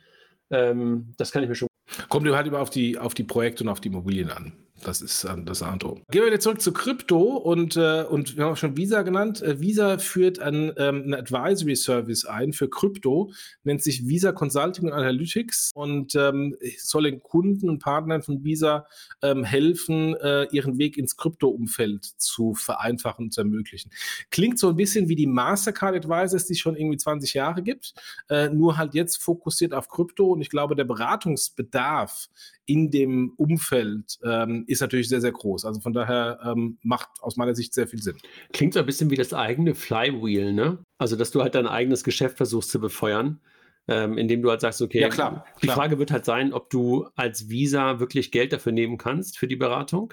[0.51, 1.69] Ähm, das kann ich mir schon.
[2.09, 4.53] Kommt halt immer auf die, auf die Projekte und auf die Immobilien an.
[4.83, 6.01] Das ist ähm, das Antro.
[6.11, 9.43] Gehen wir wieder zurück zu Krypto und, äh, und wir haben auch schon Visa genannt.
[9.43, 14.87] Äh, Visa führt ein, ähm, einen Advisory Service ein für Krypto, nennt sich Visa Consulting
[14.87, 18.87] and Analytics und ähm, soll den Kunden und Partnern von Visa
[19.23, 23.91] ähm, helfen, äh, ihren Weg ins Krypto-Umfeld zu vereinfachen und zu ermöglichen.
[24.31, 27.95] Klingt so ein bisschen wie die Mastercard Advisors, die es schon irgendwie 20 Jahre gibt,
[28.29, 32.29] äh, nur halt jetzt fokussiert auf Krypto und ich glaube, der Beratungsbedarf
[32.71, 35.65] in dem Umfeld ähm, ist natürlich sehr, sehr groß.
[35.65, 38.17] Also von daher ähm, macht aus meiner Sicht sehr viel Sinn.
[38.53, 40.79] Klingt so ein bisschen wie das eigene Flywheel, ne?
[40.99, 43.41] Also, dass du halt dein eigenes Geschäft versuchst zu befeuern.
[43.89, 45.77] Ähm, indem du halt sagst, okay, ja, klar, die klar.
[45.77, 49.57] Frage wird halt sein, ob du als Visa wirklich Geld dafür nehmen kannst für die
[49.57, 50.13] Beratung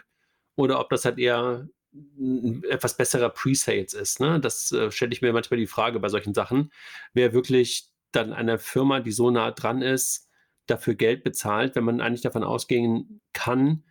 [0.56, 4.20] oder ob das halt eher ein etwas besserer Pre-Sales ist.
[4.20, 4.40] Ne?
[4.40, 6.72] Das äh, stelle ich mir manchmal die Frage bei solchen Sachen.
[7.14, 10.28] Wer wirklich dann einer Firma, die so nah dran ist,
[10.66, 13.84] dafür Geld bezahlt, wenn man eigentlich davon ausgehen kann,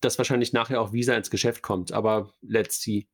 [0.00, 1.92] dass wahrscheinlich nachher auch Visa ins Geschäft kommt.
[1.92, 3.08] Aber let's see.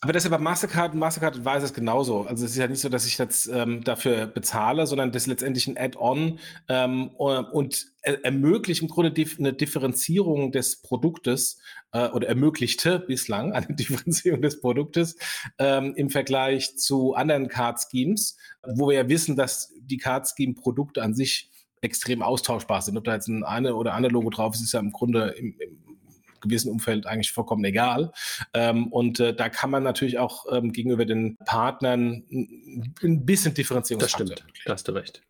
[0.00, 2.22] Aber das ist ja bei Mastercard, Mastercard weiß es genauso.
[2.22, 5.26] Also es ist ja nicht so, dass ich jetzt ähm, dafür bezahle, sondern das ist
[5.28, 11.60] letztendlich ein Add-on ähm, und er ermöglicht im Grunde eine Differenzierung des Produktes
[11.92, 15.16] äh, oder ermöglichte bislang eine Differenzierung des Produktes
[15.58, 18.36] ähm, im Vergleich zu anderen Card-Schemes,
[18.74, 21.51] wo wir ja wissen, dass die Card-Scheme-Produkte an sich
[21.82, 22.96] extrem austauschbar sind.
[22.96, 25.54] Ob da jetzt ein eine oder andere Logo drauf ist, ist ja im Grunde im,
[25.58, 25.78] im
[26.40, 28.12] gewissen Umfeld eigentlich vollkommen egal.
[28.54, 34.00] Ähm, und äh, da kann man natürlich auch ähm, gegenüber den Partnern ein bisschen Differenzierung
[34.00, 35.22] Das stimmt, da hast du recht.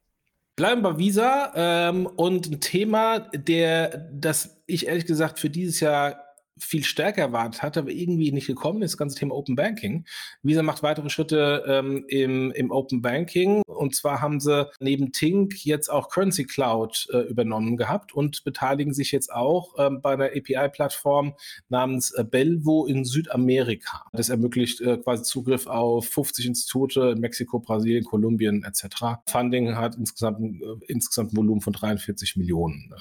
[0.56, 6.31] Bleiben bei Visa ähm, und ein Thema, der, das ich ehrlich gesagt für dieses Jahr
[6.58, 10.04] viel stärker erwartet hatte, aber irgendwie nicht gekommen ist, das ganze Thema Open Banking.
[10.42, 15.64] Visa macht weitere Schritte ähm, im, im Open Banking und zwar haben sie neben Tink
[15.64, 20.26] jetzt auch Currency Cloud äh, übernommen gehabt und beteiligen sich jetzt auch ähm, bei einer
[20.26, 21.34] API-Plattform
[21.68, 24.04] namens äh, Belvo in Südamerika.
[24.12, 29.20] Das ermöglicht äh, quasi Zugriff auf 50 Institute in Mexiko, Brasilien, Kolumbien etc.
[29.26, 32.92] Funding hat insgesamt, äh, insgesamt ein Volumen von 43 Millionen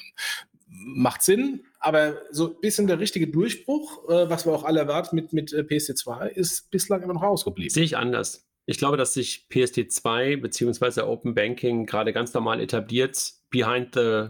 [0.84, 5.16] macht Sinn, aber so ein bisschen der richtige Durchbruch, äh, was wir auch alle erwarten
[5.16, 7.70] mit, mit äh, PSD2, ist bislang immer noch ausgeblieben.
[7.70, 8.48] Sehe ich anders.
[8.66, 11.02] Ich glaube, dass sich PSD2 bzw.
[11.02, 14.30] Open Banking gerade ganz normal etabliert, behind the,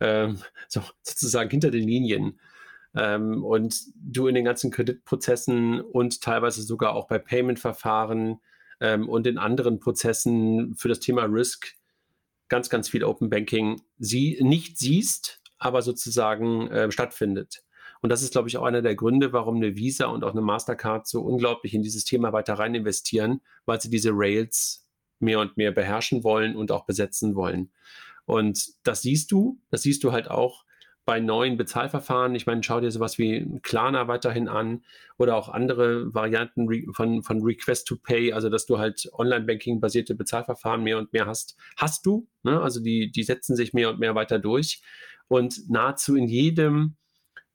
[0.00, 2.40] ähm, so, sozusagen hinter den Linien.
[2.94, 8.40] Ähm, und du in den ganzen Kreditprozessen und teilweise sogar auch bei Payment-Verfahren
[8.80, 11.74] ähm, und in anderen Prozessen für das Thema Risk
[12.48, 17.62] ganz, ganz viel Open Banking sie nicht siehst, aber sozusagen äh, stattfindet.
[18.02, 20.42] Und das ist, glaube ich, auch einer der Gründe, warum eine Visa und auch eine
[20.42, 24.86] Mastercard so unglaublich in dieses Thema weiter rein investieren, weil sie diese Rails
[25.18, 27.72] mehr und mehr beherrschen wollen und auch besetzen wollen.
[28.26, 30.64] Und das siehst du, das siehst du halt auch
[31.06, 32.34] bei neuen Bezahlverfahren.
[32.34, 34.82] Ich meine, schau dir sowas wie Klarna weiterhin an
[35.16, 40.82] oder auch andere Varianten von, von Request to Pay, also dass du halt Online-Banking-basierte Bezahlverfahren
[40.82, 41.56] mehr und mehr hast.
[41.76, 42.60] Hast du, ne?
[42.60, 44.82] also die, die setzen sich mehr und mehr weiter durch.
[45.28, 46.96] Und nahezu in jedem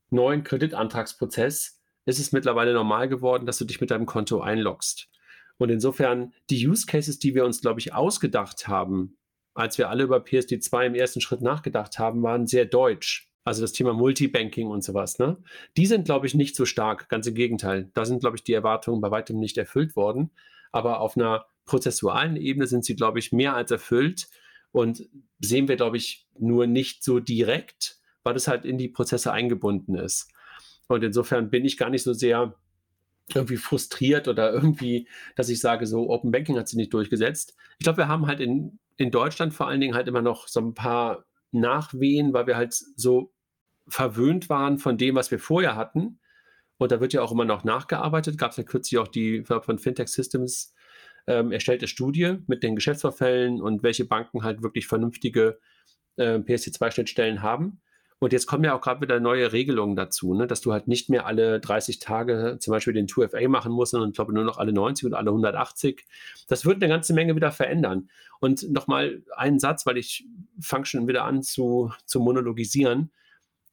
[0.10, 5.10] neuen Kreditantragsprozess ist es mittlerweile normal geworden, dass du dich mit deinem Konto einloggst.
[5.58, 9.18] Und insofern die Use Cases, die wir uns, glaube ich, ausgedacht haben,
[9.54, 13.30] als wir alle über PSD2 im ersten Schritt nachgedacht haben, waren sehr deutsch.
[13.44, 15.20] Also das Thema Multibanking und sowas.
[15.20, 15.38] Ne?
[15.78, 17.10] Die sind, glaube ich, nicht so stark.
[17.10, 17.90] Ganz im Gegenteil.
[17.94, 20.32] Da sind, glaube ich, die Erwartungen bei weitem nicht erfüllt worden.
[20.72, 24.28] Aber auf einer prozessualen Ebene sind sie, glaube ich, mehr als erfüllt
[24.72, 25.08] und
[25.40, 29.96] sehen wir, glaube ich, nur nicht so direkt, weil es halt in die Prozesse eingebunden
[29.96, 30.32] ist.
[30.88, 32.56] Und insofern bin ich gar nicht so sehr
[33.34, 37.56] irgendwie frustriert oder irgendwie, dass ich sage, so Open Banking hat sich nicht durchgesetzt.
[37.80, 40.60] Ich glaube, wir haben halt in, in Deutschland vor allen Dingen halt immer noch so
[40.60, 43.32] ein paar Nachwehen, weil wir halt so
[43.88, 46.20] verwöhnt waren von dem, was wir vorher hatten.
[46.78, 48.38] Und da wird ja auch immer noch nachgearbeitet.
[48.38, 50.74] Gab es ja kürzlich auch die von Fintech Systems
[51.28, 55.60] ähm, erstellt Studie mit den Geschäftsvorfällen und welche Banken halt wirklich vernünftige
[56.18, 57.82] äh, PSD2-Schnittstellen haben.
[58.24, 60.46] Und jetzt kommen ja auch gerade wieder neue Regelungen dazu, ne?
[60.46, 64.12] dass du halt nicht mehr alle 30 Tage zum Beispiel den 2FA machen musst, sondern
[64.12, 66.06] ich glaube nur noch alle 90 und alle 180.
[66.48, 68.12] Das wird eine ganze Menge wieder verändern.
[68.40, 70.28] Und nochmal einen Satz, weil ich
[70.60, 73.12] fange schon wieder an zu, zu monologisieren.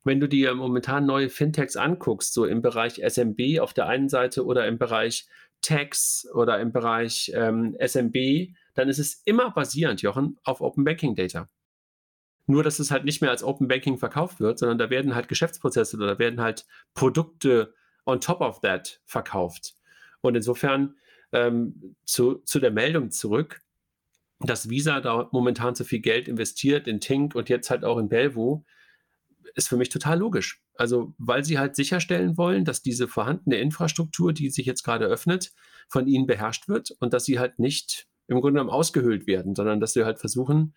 [0.02, 4.46] Wenn du dir momentan neue Fintechs anguckst, so im Bereich SMB auf der einen Seite
[4.46, 5.28] oder im Bereich
[5.62, 11.14] Tax oder im Bereich ähm, SMB, dann ist es immer basierend, Jochen, auf Open Banking
[11.14, 11.48] Data.
[12.46, 15.28] Nur, dass es halt nicht mehr als Open Banking verkauft wird, sondern da werden halt
[15.28, 17.74] Geschäftsprozesse oder da werden halt Produkte
[18.06, 19.74] on top of that verkauft.
[20.22, 20.96] Und insofern
[21.32, 23.60] ähm, zu, zu der Meldung zurück,
[24.40, 28.08] dass Visa da momentan so viel Geld investiert in Tink und jetzt halt auch in
[28.08, 28.64] Belvo,
[29.54, 30.62] ist für mich total logisch.
[30.78, 35.50] Also, weil sie halt sicherstellen wollen, dass diese vorhandene Infrastruktur, die sich jetzt gerade öffnet,
[35.88, 39.80] von ihnen beherrscht wird und dass sie halt nicht im Grunde genommen ausgehöhlt werden, sondern
[39.80, 40.74] dass sie halt versuchen,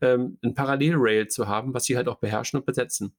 [0.00, 3.14] ähm, ein Parallelrail zu haben, was sie halt auch beherrschen und besetzen.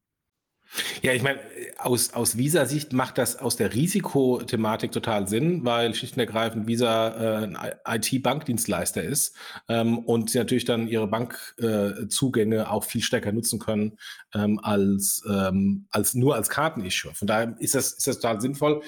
[1.02, 1.40] Ja, ich meine,
[1.78, 7.44] aus, aus Visa-Sicht macht das aus der Risikothematik total Sinn, weil schlicht und ergreifend Visa
[7.44, 9.36] äh, ein IT-Bankdienstleister ist
[9.70, 13.98] ähm, und sie natürlich dann ihre Bankzugänge äh, auch viel stärker nutzen können
[14.34, 17.14] ähm, als, ähm, als nur als Kartenissue.
[17.14, 18.82] Von daher ist das, ist das total sinnvoll.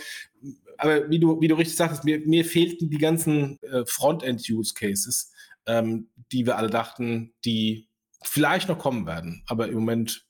[0.77, 5.31] Aber wie du, wie du richtig sagtest, mir, mir fehlten die ganzen äh, Frontend-Use-Cases,
[5.65, 7.87] ähm, die wir alle dachten, die
[8.23, 10.26] vielleicht noch kommen werden, aber im Moment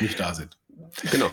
[0.00, 0.58] nicht da sind.
[1.10, 1.30] Genau.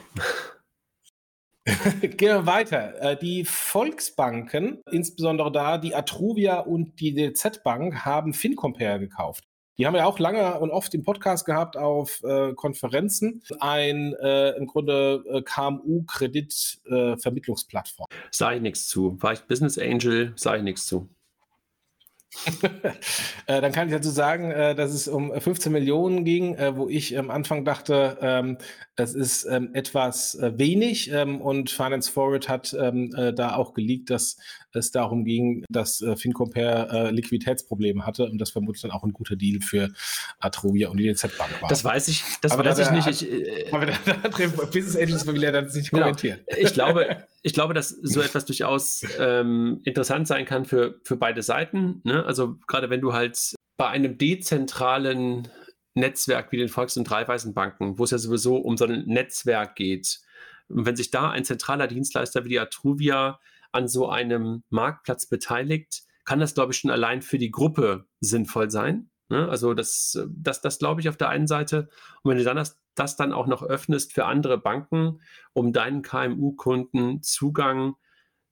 [2.02, 3.02] Gehen wir weiter.
[3.02, 9.46] Äh, die Volksbanken, insbesondere da die Atruvia und die DZ Bank, haben FinCompare gekauft.
[9.78, 13.44] Die haben ja auch lange und oft im Podcast gehabt auf äh, Konferenzen.
[13.60, 18.08] Ein äh, im Grunde äh, KMU-Kreditvermittlungsplattform.
[18.10, 19.22] Äh, sage ich nichts zu.
[19.22, 21.10] War ich Business Angel, sage ich nichts zu.
[23.48, 26.90] Äh, dann kann ich dazu sagen, äh, dass es um 15 Millionen ging, äh, wo
[26.90, 28.58] ich am Anfang dachte, ähm,
[28.96, 34.38] das ist ähm, etwas wenig ähm, und Finance Forward hat da auch geleakt, dass
[34.76, 39.62] es darum ging, dass FinCompare Liquiditätsprobleme hatte und das vermutlich dann auch ein guter Deal
[39.62, 39.90] für
[40.40, 41.70] Atrovia und die DZ Bank war.
[41.70, 43.22] Das weiß ich, das aber weiß ich nicht.
[43.22, 46.04] Ich, aber der andere Business Angels will dann nicht genau.
[46.04, 46.40] kommentieren.
[46.58, 51.42] Ich glaube, ich glaube, dass so etwas durchaus ähm, interessant sein kann für, für beide
[51.42, 52.02] Seiten.
[52.04, 52.26] Ne?
[52.26, 55.48] Also gerade wenn du halt bei einem dezentralen
[55.94, 60.20] Netzwerk wie den Volks- und Dreiweisenbanken, wo es ja sowieso um so ein Netzwerk geht,
[60.68, 63.40] und wenn sich da ein zentraler Dienstleister wie die Atruvia
[63.76, 68.72] an so einem Marktplatz beteiligt, kann das, glaube ich, schon allein für die Gruppe sinnvoll
[68.72, 69.10] sein.
[69.30, 69.48] Ne?
[69.48, 71.90] Also das, das, das glaube ich auf der einen Seite.
[72.24, 75.20] Und wenn du dann das, das dann auch noch öffnest für andere Banken,
[75.54, 77.96] um deinen KMU-Kunden Zugang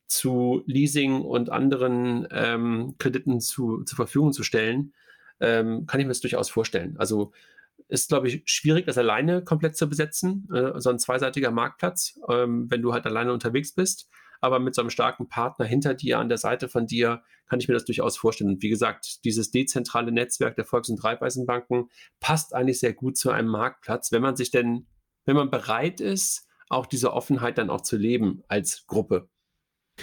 [0.08, 4.94] zu Leasing und anderen ähm, Krediten zu, zur Verfügung zu stellen,
[5.40, 6.96] ähm, kann ich mir das durchaus vorstellen.
[6.98, 7.32] Also
[7.88, 12.70] ist, glaube ich, schwierig, das alleine komplett zu besetzen, äh, so ein zweiseitiger Marktplatz, ähm,
[12.70, 14.10] wenn du halt alleine unterwegs bist
[14.44, 17.70] aber mit so einem starken Partner hinter dir, an der Seite von dir, kann ich
[17.70, 18.50] mir das durchaus vorstellen.
[18.50, 23.32] Und wie gesagt, dieses dezentrale Netzwerk der Volks- und Raiffeisenbanken passt eigentlich sehr gut zu
[23.32, 24.88] einem Marktplatz, wenn man sich denn,
[25.24, 29.30] wenn man bereit ist, auch diese Offenheit dann auch zu leben als Gruppe.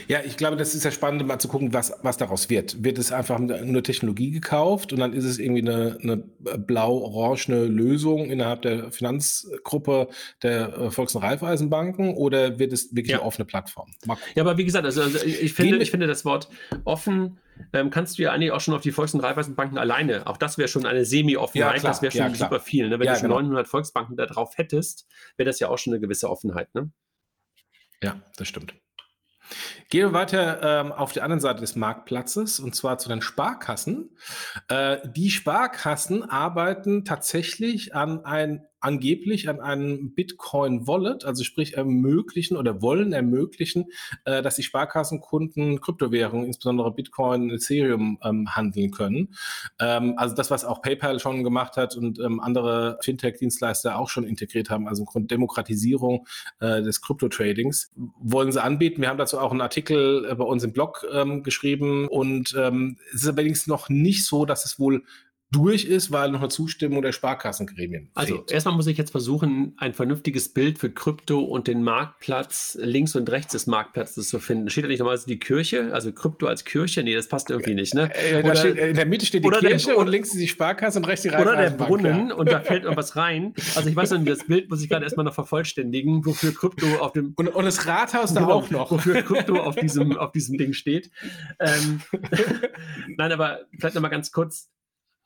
[0.08, 2.82] Ja, ich glaube, das ist ja spannend, mal zu gucken, was, was daraus wird.
[2.84, 8.26] Wird es einfach nur Technologie gekauft und dann ist es irgendwie eine, eine blau-orangene Lösung
[8.26, 10.08] innerhalb der Finanzgruppe
[10.42, 13.18] der äh, Volks- und Raiffeisenbanken oder wird es wirklich ja.
[13.18, 13.90] eine offene Plattform?
[14.34, 16.48] Ja, aber wie gesagt, also, also ich, finde, ich finde das Wort
[16.84, 17.38] offen
[17.72, 20.58] ähm, kannst du ja eigentlich auch schon auf die Volks- und Raiffeisenbanken alleine, auch das
[20.58, 22.88] wäre schon eine Semi-Offenheit, ja, das wäre schon ja, super viel.
[22.88, 22.98] Ne?
[22.98, 23.40] Wenn ja, du schon genau.
[23.40, 26.74] 900 Volksbanken da drauf hättest, wäre das ja auch schon eine gewisse Offenheit.
[26.74, 26.90] Ne?
[28.02, 28.74] Ja, das stimmt.
[29.90, 34.16] Gehen wir weiter ähm, auf der anderen Seite des Marktplatzes und zwar zu den Sparkassen.
[34.68, 42.82] Äh, die Sparkassen arbeiten tatsächlich an ein angeblich an einem Bitcoin-Wallet, also sprich ermöglichen oder
[42.82, 43.86] wollen ermöglichen,
[44.24, 49.34] äh, dass die Sparkassenkunden Kryptowährungen, insbesondere Bitcoin, Ethereum ähm, handeln können.
[49.78, 54.24] Ähm, also das, was auch PayPal schon gemacht hat und ähm, andere Fintech-Dienstleister auch schon
[54.24, 56.26] integriert haben, also im Grunde Demokratisierung
[56.60, 59.02] äh, des Krypto-Tradings, wollen sie anbieten.
[59.02, 62.08] Wir haben dazu auch einen Artikel äh, bei uns im Blog ähm, geschrieben.
[62.08, 65.04] Und ähm, es ist allerdings noch nicht so, dass es wohl
[65.52, 68.52] durch ist, weil noch eine Zustimmung der Sparkassengremien Also fehlt.
[68.52, 73.28] erstmal muss ich jetzt versuchen, ein vernünftiges Bild für Krypto und den Marktplatz links und
[73.30, 74.70] rechts des Marktplatzes zu finden.
[74.70, 77.02] Steht da nicht normalerweise die Kirche, also Krypto als Kirche?
[77.02, 78.10] Nee, das passt irgendwie nicht, ne?
[78.14, 81.06] Äh, oder, steht, in der Mitte steht die Kirche der, und links die Sparkasse und
[81.06, 82.34] rechts die Oder der Brunnen ja.
[82.34, 83.52] und da fällt irgendwas rein.
[83.74, 87.12] Also ich weiß nicht, das Bild muss ich gerade erstmal noch vervollständigen, wofür Krypto auf
[87.12, 87.34] dem...
[87.36, 88.92] Und, und das Rathaus da auch noch.
[88.92, 91.10] Wofür Krypto auf diesem, auf diesem Ding steht.
[91.58, 92.00] Ähm,
[93.16, 94.70] Nein, aber vielleicht nochmal ganz kurz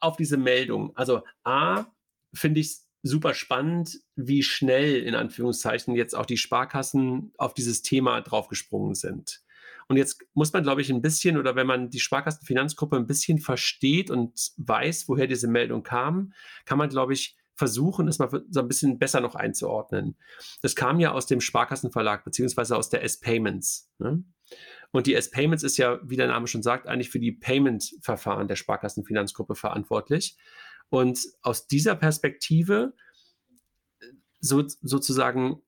[0.04, 0.94] auf diese Meldung.
[0.96, 1.86] Also A,
[2.32, 7.82] finde ich es super spannend, wie schnell in Anführungszeichen jetzt auch die Sparkassen auf dieses
[7.82, 9.42] Thema draufgesprungen sind.
[9.88, 13.38] Und jetzt muss man, glaube ich, ein bisschen oder wenn man die Sparkassenfinanzgruppe ein bisschen
[13.38, 16.32] versteht und weiß, woher diese Meldung kam,
[16.64, 20.16] kann man, glaube ich, versuchen, es mal so ein bisschen besser noch einzuordnen.
[20.62, 23.90] Das kam ja aus dem Sparkassenverlag beziehungsweise aus der S-Payments.
[23.98, 24.24] Ne?
[24.94, 28.54] Und die S-Payments ist ja, wie der Name schon sagt, eigentlich für die Payment-Verfahren der
[28.54, 30.36] Sparkassenfinanzgruppe verantwortlich.
[30.88, 32.94] Und aus dieser Perspektive
[34.38, 35.60] so, sozusagen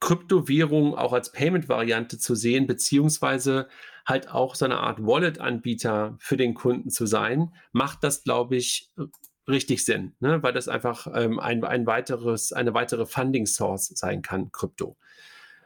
[0.00, 3.68] Kryptowährung auch als Payment-Variante zu sehen, beziehungsweise
[4.06, 8.90] halt auch so eine Art Wallet-Anbieter für den Kunden zu sein, macht das, glaube ich,
[9.46, 10.42] richtig Sinn, ne?
[10.42, 14.96] weil das einfach ähm, ein, ein weiteres, eine weitere Funding-Source sein kann, Krypto.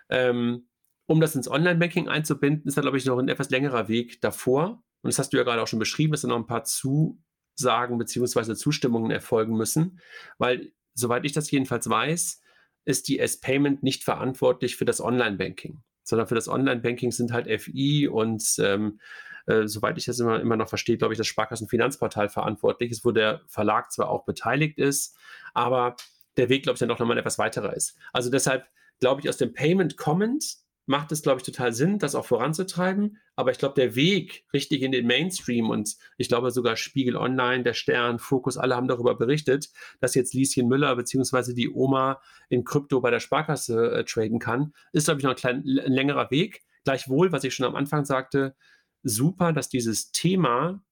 [0.09, 0.67] Ähm,
[1.11, 4.85] um das ins Online-Banking einzubinden, ist da, glaube ich, noch ein etwas längerer Weg davor.
[5.03, 7.99] Und das hast du ja gerade auch schon beschrieben, dass da noch ein paar Zusagen
[7.99, 8.55] bzw.
[8.55, 9.99] Zustimmungen erfolgen müssen,
[10.39, 12.41] weil, soweit ich das jedenfalls weiß,
[12.85, 18.07] ist die S-Payment nicht verantwortlich für das Online-Banking, sondern für das Online-Banking sind halt FI
[18.07, 19.01] und ähm,
[19.47, 23.11] äh, soweit ich das immer, immer noch verstehe, glaube ich, das Sparkassenfinanzportal verantwortlich ist, wo
[23.11, 25.17] der Verlag zwar auch beteiligt ist,
[25.55, 25.97] aber
[26.37, 27.99] der Weg, glaube ich, dann doch nochmal etwas weiterer ist.
[28.13, 28.69] Also deshalb
[29.01, 30.59] glaube ich, aus dem Payment kommend
[30.91, 33.19] macht es, glaube ich, total Sinn, das auch voranzutreiben.
[33.37, 37.63] Aber ich glaube, der Weg richtig in den Mainstream und ich glaube sogar Spiegel Online,
[37.63, 41.55] der Stern, Fokus, alle haben darüber berichtet, dass jetzt Lieschen Müller bzw.
[41.55, 45.37] die Oma in Krypto bei der Sparkasse äh, traden kann, ist, glaube ich, noch ein,
[45.37, 46.65] klein, ein längerer Weg.
[46.83, 48.57] Gleichwohl, was ich schon am Anfang sagte,
[49.05, 50.83] super, dass dieses Thema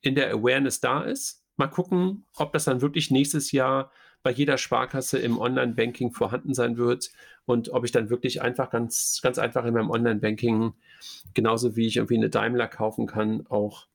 [0.00, 1.44] in der Awareness da ist.
[1.58, 6.76] Mal gucken, ob das dann wirklich nächstes Jahr bei jeder Sparkasse im Online-Banking vorhanden sein
[6.76, 7.10] wird
[7.46, 10.74] und ob ich dann wirklich einfach ganz, ganz einfach in meinem Online-Banking,
[11.34, 13.86] genauso wie ich irgendwie eine Daimler kaufen kann, auch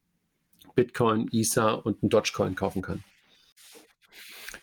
[0.76, 3.04] Bitcoin, Ether und ein Dogecoin kaufen kann.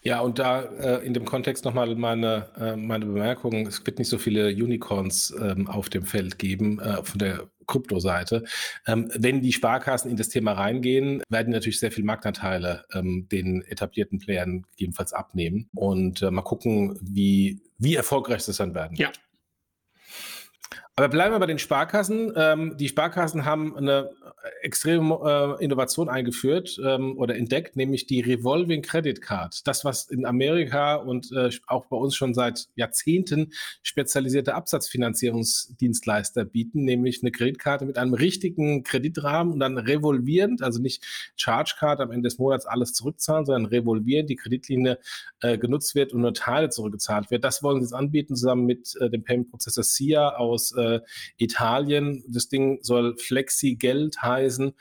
[0.02, 4.08] Ja, und da äh, in dem Kontext nochmal meine, äh, meine Bemerkung, es wird nicht
[4.08, 8.42] so viele Unicorns ähm, auf dem Feld geben äh, von der Kryptoseite.
[8.86, 13.62] Ähm, wenn die Sparkassen in das Thema reingehen, werden natürlich sehr viele Marktanteile ähm, den
[13.62, 18.96] etablierten Playern gegebenenfalls abnehmen und äh, mal gucken, wie, wie erfolgreich das dann werden.
[18.96, 19.10] Ja,
[20.96, 22.32] aber bleiben wir bei den Sparkassen.
[22.36, 24.10] Ähm, die Sparkassen haben eine
[24.62, 29.66] extreme äh, Innovation eingeführt ähm, oder entdeckt, nämlich die Revolving Credit Card.
[29.66, 33.52] Das, was in Amerika und äh, auch bei uns schon seit Jahrzehnten
[33.82, 41.04] spezialisierte Absatzfinanzierungsdienstleister bieten, nämlich eine Kreditkarte mit einem richtigen Kreditrahmen und dann revolvierend, also nicht
[41.36, 44.98] Charge Card am Ende des Monats alles zurückzahlen, sondern revolvierend die Kreditlinie
[45.40, 47.44] äh, genutzt wird und nur Teile zurückgezahlt wird.
[47.44, 51.00] Das wollen sie jetzt anbieten zusammen mit äh, dem Payment Prozessor SIA aus äh,
[51.36, 52.24] Italien.
[52.28, 54.72] Das Ding soll Flexi-Geld heißen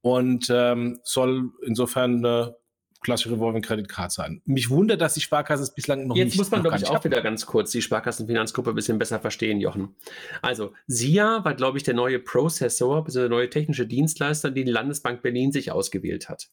[0.00, 2.56] und ähm, soll insofern eine
[3.00, 4.42] klassische Revolving Credit Card sein.
[4.44, 6.86] Mich wundert, dass die Sparkasse es bislang noch Jetzt nicht Jetzt muss man, glaube ich,
[6.86, 9.96] auch wieder ganz kurz die Sparkassenfinanzgruppe ein bisschen besser verstehen, Jochen.
[10.42, 14.72] Also, SIA war, glaube ich, der neue Prozessor, also der neue technische Dienstleister, den die
[14.72, 16.50] Landesbank Berlin sich ausgewählt hat.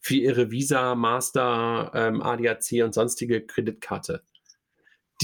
[0.00, 4.22] Für ihre Visa, Master, ähm, ADAC und sonstige Kreditkarte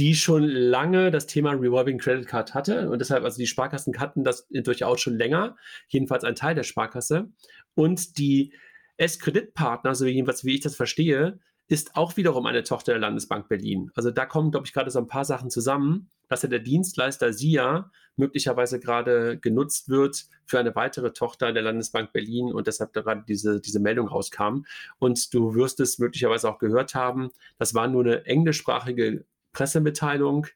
[0.00, 4.24] die schon lange das Thema Revolving Credit Card hatte und deshalb, also die Sparkassen hatten
[4.24, 5.56] das durchaus schon länger,
[5.88, 7.28] jedenfalls ein Teil der Sparkasse.
[7.74, 8.54] Und die
[8.96, 13.90] S-Kreditpartner, so jedenfalls wie ich das verstehe, ist auch wiederum eine Tochter der Landesbank Berlin.
[13.94, 17.34] Also da kommen, glaube ich, gerade so ein paar Sachen zusammen, dass ja der Dienstleister
[17.34, 23.22] SIA möglicherweise gerade genutzt wird für eine weitere Tochter der Landesbank Berlin und deshalb gerade
[23.28, 24.62] diese, diese Meldung rauskam.
[24.98, 30.46] Und du wirst es möglicherweise auch gehört haben, das war nur eine englischsprachige Pressemitteilung,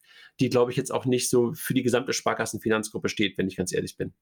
[0.40, 3.72] die, glaube ich, jetzt auch nicht so für die gesamte Sparkassenfinanzgruppe steht, wenn ich ganz
[3.72, 4.12] ehrlich bin.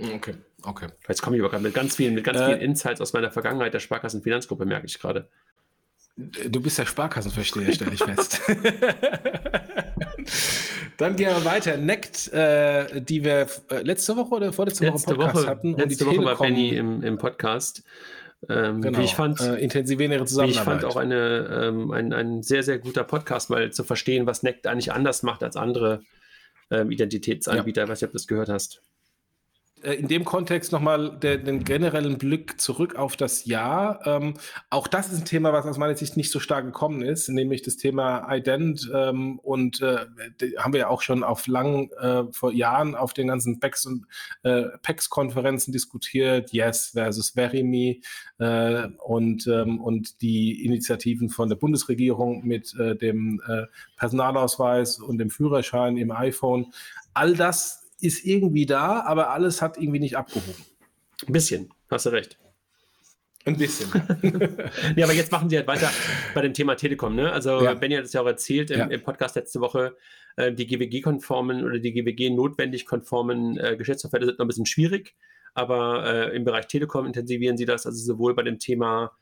[0.00, 0.86] Okay, okay.
[1.08, 3.32] Jetzt komme ich aber gerade mit ganz vielen, mit ganz äh, vielen Insights aus meiner
[3.32, 5.28] Vergangenheit der Sparkassenfinanzgruppe, merke ich gerade.
[6.16, 8.40] Du bist ja Sparkassenversteher, stelle ich fest.
[10.96, 11.76] Dann gehen wir weiter.
[11.76, 15.76] Nect, äh, die wir äh, letzte Woche oder vorletzte letzte Woche Podcast Woche, hatten.
[15.76, 17.84] Letzte Woche war Benny im, im Podcast.
[18.48, 18.98] Ähm, genau.
[18.98, 20.66] Wie ich fand, äh, intensivieren ihre Zusammenarbeit.
[20.66, 24.26] Wie ich fand auch eine, ähm, ein, ein sehr, sehr guter Podcast, mal zu verstehen,
[24.26, 26.02] was Nect eigentlich anders macht als andere
[26.70, 27.82] ähm, Identitätsanbieter.
[27.82, 27.84] Ja.
[27.84, 28.82] Ich weiß nicht, ob du das gehört hast.
[29.82, 34.00] Äh, in dem Kontext nochmal den generellen Blick zurück auf das Jahr.
[34.06, 34.34] Ähm,
[34.70, 37.62] auch das ist ein Thema, was aus meiner Sicht nicht so stark gekommen ist, nämlich
[37.62, 38.90] das Thema Ident.
[38.94, 40.06] Ähm, und äh,
[40.58, 44.06] haben wir ja auch schon auf lang, äh, vor Jahren auf den ganzen PEX und
[44.42, 48.02] äh, PEX-Konferenzen diskutiert, Yes versus Verimi
[48.38, 53.66] äh, und, ähm, und die Initiativen von der Bundesregierung mit äh, dem äh,
[53.96, 56.72] Personalausweis und dem Führerschein im iPhone.
[57.14, 60.54] All das ist irgendwie da, aber alles hat irgendwie nicht abgehoben.
[61.26, 62.38] Ein bisschen, hast du recht.
[63.44, 63.88] Ein bisschen.
[64.96, 65.90] ja, aber jetzt machen Sie halt weiter
[66.34, 67.14] bei dem Thema Telekom.
[67.14, 67.32] Ne?
[67.32, 67.74] Also, ja.
[67.74, 68.86] Benny hat es ja auch erzählt im, ja.
[68.86, 69.96] im Podcast letzte Woche,
[70.36, 75.16] äh, die GWG-konformen oder die GWG-notwendig konformen äh, Geschäftsverfälle sind noch ein bisschen schwierig,
[75.58, 79.12] aber äh, im Bereich Telekom intensivieren Sie das, also sowohl bei dem Thema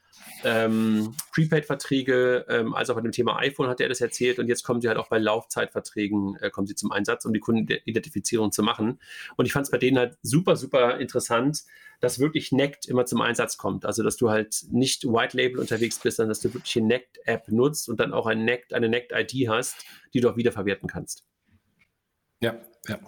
[0.45, 4.63] ähm, Prepaid-Verträge, ähm, als auch bei dem Thema iPhone hat er das erzählt und jetzt
[4.63, 8.63] kommen sie halt auch bei Laufzeitverträgen, äh, kommen sie zum Einsatz, um die Kundenidentifizierung zu
[8.63, 9.01] machen.
[9.37, 11.65] Und ich fand es bei denen halt super, super interessant,
[12.01, 13.87] dass wirklich NECT immer zum Einsatz kommt.
[13.87, 17.49] Also, dass du halt nicht White Label unterwegs bist, sondern dass du wirklich eine NECT-App
[17.49, 21.25] nutzt und dann auch ein NECT, eine NECT-ID hast, die du auch wiederverwerten kannst.
[22.41, 22.99] Ja, ja.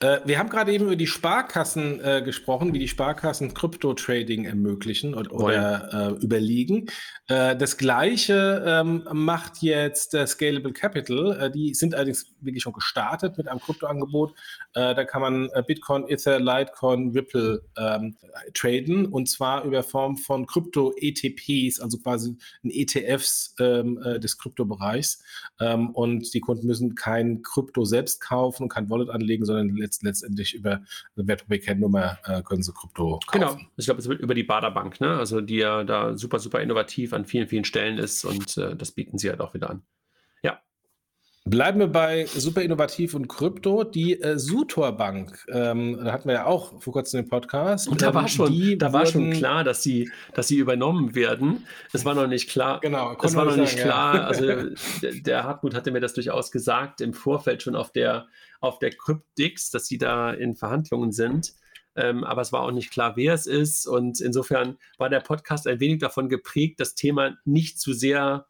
[0.00, 5.14] Äh, wir haben gerade eben über die Sparkassen äh, gesprochen, wie die Sparkassen Krypto-Trading ermöglichen
[5.14, 6.86] oder, oder äh, überliegen.
[7.28, 11.40] Äh, das gleiche ähm, macht jetzt Scalable Capital.
[11.40, 14.32] Äh, die sind allerdings wirklich schon gestartet mit einem Kryptoangebot.
[14.74, 18.16] Äh, da kann man Bitcoin, Ether, Litecoin, Ripple ähm,
[18.52, 25.22] traden und zwar über Form von Krypto-ETPs, also quasi ETFs ähm, des Kryptobereichs.
[25.60, 30.02] Ähm, und die Kunden müssen kein Krypto selbst kaufen und kein Wallet anlegen, sondern letzt,
[30.02, 30.82] letztendlich über
[31.16, 33.38] eine Wertpapierkennnummer äh, können sie Krypto kaufen.
[33.38, 35.16] Genau, ich glaube, es wird über die Baderbank, ne?
[35.16, 38.92] also die ja da super, super innovativ an vielen, vielen Stellen ist und äh, das
[38.92, 39.82] bieten sie halt auch wieder an.
[41.46, 43.84] Bleiben wir bei super innovativ und Krypto.
[43.84, 47.86] Die äh, Sutor Bank, ähm, da hatten wir ja auch vor kurzem den Podcast.
[47.86, 51.66] Und da war ähm, schon, da war schon klar, dass sie, dass sie übernommen werden.
[51.92, 52.80] Es war noch nicht klar.
[52.80, 54.14] Genau, es war noch sagen, nicht klar.
[54.14, 54.24] Ja.
[54.24, 54.46] Also
[55.02, 58.26] der Hartmut hatte mir das durchaus gesagt im Vorfeld schon auf der
[58.64, 61.54] auf der Cryptix, dass sie da in Verhandlungen sind.
[61.96, 63.86] Ähm, aber es war auch nicht klar, wer es ist.
[63.86, 68.46] Und insofern war der Podcast ein wenig davon geprägt, das Thema nicht zu sehr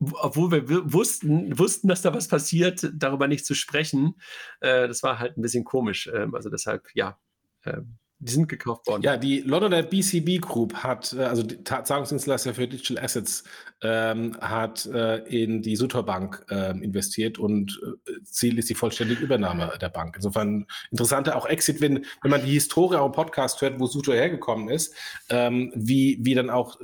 [0.00, 4.14] obwohl wir wussten, wussten, dass da was passiert, darüber nicht zu sprechen.
[4.60, 6.10] Äh, das war halt ein bisschen komisch.
[6.12, 7.18] Ähm, also deshalb, ja,
[7.64, 9.02] ähm, die sind gekauft worden.
[9.02, 13.44] Ja, die Londoner BCB Group hat, äh, also die Zahlungsdienstleister für Digital Assets,
[13.82, 19.22] ähm, hat äh, in die Sutor Bank ähm, investiert und äh, Ziel ist die vollständige
[19.22, 20.16] Übernahme der Bank.
[20.16, 24.14] Insofern interessanter auch Exit, wenn, wenn man die Historie auch im Podcast hört, wo Sutor
[24.14, 24.94] hergekommen ist,
[25.28, 26.78] ähm, wie, wie dann auch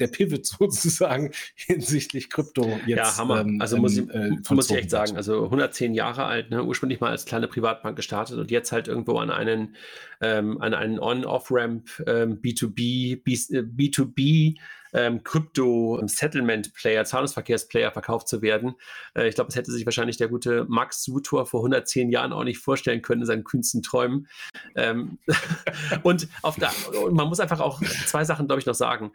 [0.00, 2.88] der Pivot sozusagen hinsichtlich Krypto jetzt.
[2.88, 3.40] Ja, Hammer.
[3.40, 6.64] Ähm, also muss, ich, äh, muss ich echt sagen, also 110 Jahre alt, ne?
[6.64, 9.76] ursprünglich mal als kleine Privatbank gestartet und jetzt halt irgendwo an einen,
[10.20, 14.58] ähm, an einen On-Off-Ramp ähm, B2B, B, B2B
[14.92, 18.74] ähm, Krypto-Settlement-Player, Zahlungsverkehrsplayer verkauft zu werden.
[19.14, 22.44] Äh, ich glaube, das hätte sich wahrscheinlich der gute Max Sutor vor 110 Jahren auch
[22.44, 24.28] nicht vorstellen können in seinen kühnsten Träumen.
[24.74, 25.18] Ähm,
[26.02, 29.12] und, auf der, und man muss einfach auch zwei Sachen, glaube ich, noch sagen.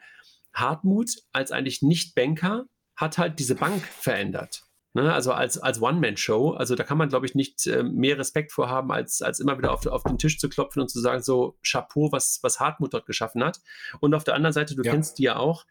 [0.53, 4.63] Hartmut als eigentlich Nicht-Banker hat halt diese Bank verändert.
[4.93, 6.51] Ne, also als, als One-Man-Show.
[6.51, 9.71] Also da kann man, glaube ich, nicht äh, mehr Respekt vorhaben, als, als immer wieder
[9.71, 13.05] auf, auf den Tisch zu klopfen und zu sagen, so Chapeau, was, was Hartmut dort
[13.05, 13.61] geschaffen hat.
[14.01, 14.91] Und auf der anderen Seite, du ja.
[14.91, 15.65] kennst die ja auch,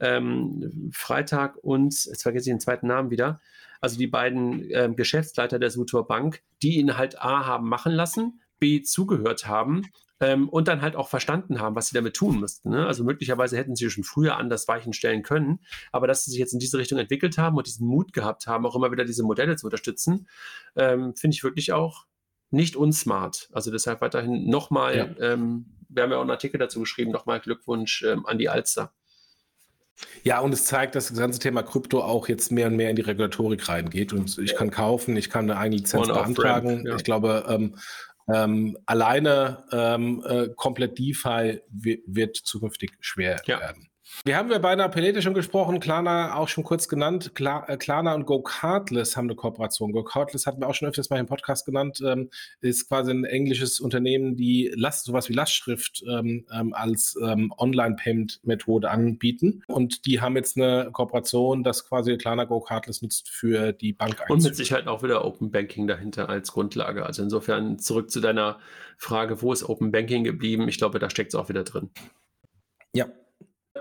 [0.00, 3.40] ähm, Freitag und, jetzt vergesse ich den zweiten Namen wieder,
[3.80, 8.40] also die beiden ähm, Geschäftsleiter der Sutor Bank, die ihn halt A haben machen lassen,
[8.58, 9.82] B zugehört haben
[10.24, 12.70] ähm, und dann halt auch verstanden haben, was sie damit tun müssten.
[12.70, 12.86] Ne?
[12.86, 15.60] Also möglicherweise hätten sie schon früher anders Weichen stellen können,
[15.92, 18.64] aber dass sie sich jetzt in diese Richtung entwickelt haben und diesen Mut gehabt haben,
[18.64, 20.26] auch immer wieder diese Modelle zu unterstützen,
[20.76, 22.06] ähm, finde ich wirklich auch
[22.50, 23.50] nicht unsmart.
[23.52, 25.32] Also deshalb weiterhin nochmal, ja.
[25.32, 28.92] ähm, wir haben ja auch einen Artikel dazu geschrieben, nochmal Glückwunsch ähm, an die Alster.
[30.22, 32.96] Ja, und es zeigt, dass das ganze Thema Krypto auch jetzt mehr und mehr in
[32.96, 34.12] die Regulatorik reingeht.
[34.12, 36.84] Und ich kann kaufen, ich kann eine eigene Lizenz beantragen.
[36.84, 36.96] Ja.
[36.96, 37.76] Ich glaube, ähm,
[38.32, 43.60] ähm, alleine ähm, äh, komplett DeFi wird zukünftig schwer ja.
[43.60, 43.88] werden.
[44.24, 47.34] Wir haben ja bei einer Pelete schon gesprochen, Klarna auch schon kurz genannt.
[47.34, 49.92] Klar, äh, Klarna und GoCardless haben eine Kooperation.
[49.92, 52.28] GoCardless hatten wir auch schon öfters mal im Podcast genannt, ähm,
[52.60, 58.90] ist quasi ein englisches Unternehmen, die Last, sowas wie Lastschrift ähm, ähm, als ähm, Online-Payment-Methode
[58.90, 59.62] anbieten.
[59.68, 64.22] Und die haben jetzt eine Kooperation, dass quasi Klarna GoCardless nutzt für die Bank.
[64.28, 67.06] Und mit Sicherheit auch wieder Open Banking dahinter als Grundlage.
[67.06, 68.58] Also insofern zurück zu deiner
[68.98, 70.68] Frage, wo ist Open Banking geblieben?
[70.68, 71.90] Ich glaube, da steckt es auch wieder drin.
[72.94, 73.06] Ja,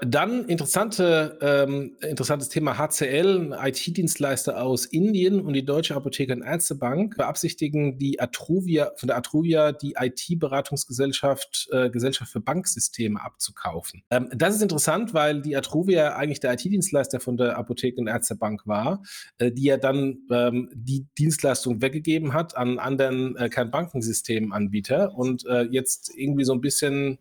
[0.01, 7.15] Dann interessante, ähm, interessantes Thema HCL, IT-Dienstleister aus Indien und die Deutsche Apotheker und Ärztebank
[7.15, 14.01] beabsichtigen die Atruvia, von der Atruvia die IT-Beratungsgesellschaft äh, Gesellschaft für Banksysteme abzukaufen.
[14.09, 18.65] Ähm, das ist interessant, weil die Atruvia eigentlich der IT-Dienstleister von der Apotheken und Ärztebank
[18.65, 19.03] war,
[19.37, 25.61] äh, die ja dann ähm, die Dienstleistung weggegeben hat an anderen äh, Kernbankensystemanbieter und äh,
[25.61, 27.19] jetzt irgendwie so ein bisschen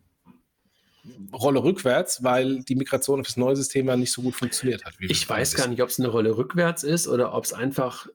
[1.33, 4.95] Rolle rückwärts, weil die Migration auf das neue System ja nicht so gut funktioniert hat.
[5.01, 8.07] ich weiß gar nicht, ob es eine Rolle rückwärts ist oder ob es einfach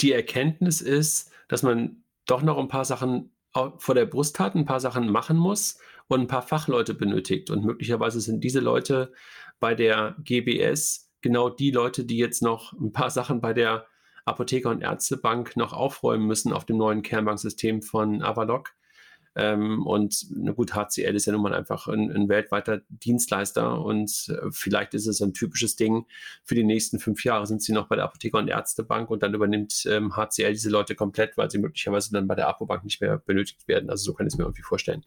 [0.00, 3.30] die Erkenntnis ist, dass man doch noch ein paar Sachen
[3.78, 5.78] vor der Brust hat, ein paar Sachen machen muss
[6.08, 7.50] und ein paar Fachleute benötigt.
[7.50, 9.12] Und möglicherweise sind diese Leute
[9.60, 13.86] bei der GBS genau die Leute, die jetzt noch ein paar Sachen bei der
[14.26, 18.74] Apotheker- und Ärztebank noch aufräumen müssen auf dem neuen Kernbanksystem von Avalok.
[19.36, 24.28] Ähm, und na gut, HCL ist ja nun mal einfach ein, ein weltweiter Dienstleister und
[24.28, 26.06] äh, vielleicht ist es ein typisches Ding.
[26.42, 29.34] Für die nächsten fünf Jahre sind sie noch bei der Apotheker- und Ärztebank und dann
[29.34, 33.18] übernimmt ähm, HCL diese Leute komplett, weil sie möglicherweise dann bei der Apobank nicht mehr
[33.18, 33.90] benötigt werden.
[33.90, 35.04] Also so kann ich es mir irgendwie vorstellen.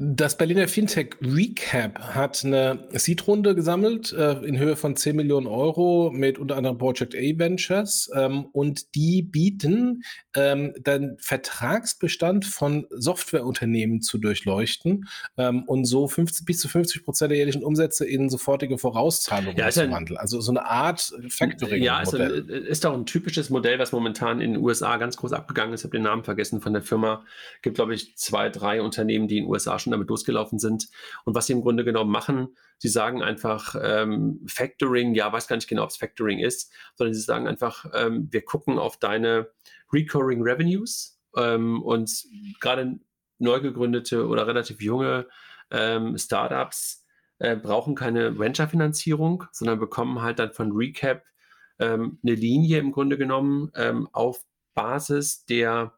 [0.00, 6.12] Das Berliner Fintech Recap hat eine Seed-Runde gesammelt äh, in Höhe von 10 Millionen Euro
[6.14, 10.04] mit unter anderem Project A Ventures ähm, und die bieten
[10.36, 17.32] ähm, den Vertragsbestand von Softwareunternehmen zu durchleuchten ähm, und so 50, bis zu 50 Prozent
[17.32, 20.16] der jährlichen Umsätze in sofortige Vorauszahlungen ja, zu wandeln.
[20.16, 21.82] Also so eine Art Factoring.
[21.82, 25.32] Ja, ist, ein, ist auch ein typisches Modell, was momentan in den USA ganz groß
[25.32, 25.80] abgegangen ist.
[25.80, 27.24] Ich habe den Namen vergessen von der Firma.
[27.56, 30.58] Es gibt, glaube ich, zwei, drei Unternehmen, die in den USA schon schon damit losgelaufen
[30.58, 30.88] sind.
[31.24, 35.56] Und was sie im Grunde genommen machen, sie sagen einfach ähm, Factoring, ja, weiß gar
[35.56, 39.48] nicht genau, ob es Factoring ist, sondern sie sagen einfach, ähm, wir gucken auf deine
[39.92, 42.24] Recurring Revenues ähm, und
[42.60, 42.98] gerade
[43.38, 45.26] neu gegründete oder relativ junge
[45.70, 47.04] ähm, Startups
[47.38, 51.22] äh, brauchen keine Venture-Finanzierung, sondern bekommen halt dann von Recap
[51.78, 54.42] ähm, eine Linie im Grunde genommen ähm, auf
[54.74, 55.97] Basis der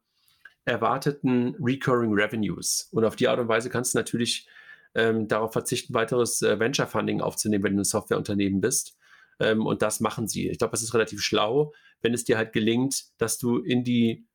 [0.71, 2.89] erwarteten Recurring Revenues.
[2.93, 4.49] Und auf die Art und Weise kannst du natürlich
[4.95, 8.97] ähm, darauf verzichten, weiteres äh, Venture Funding aufzunehmen, wenn du ein Softwareunternehmen bist.
[9.41, 10.49] Ähm, und das machen sie.
[10.49, 14.27] Ich glaube, das ist relativ schlau, wenn es dir halt gelingt, dass du in die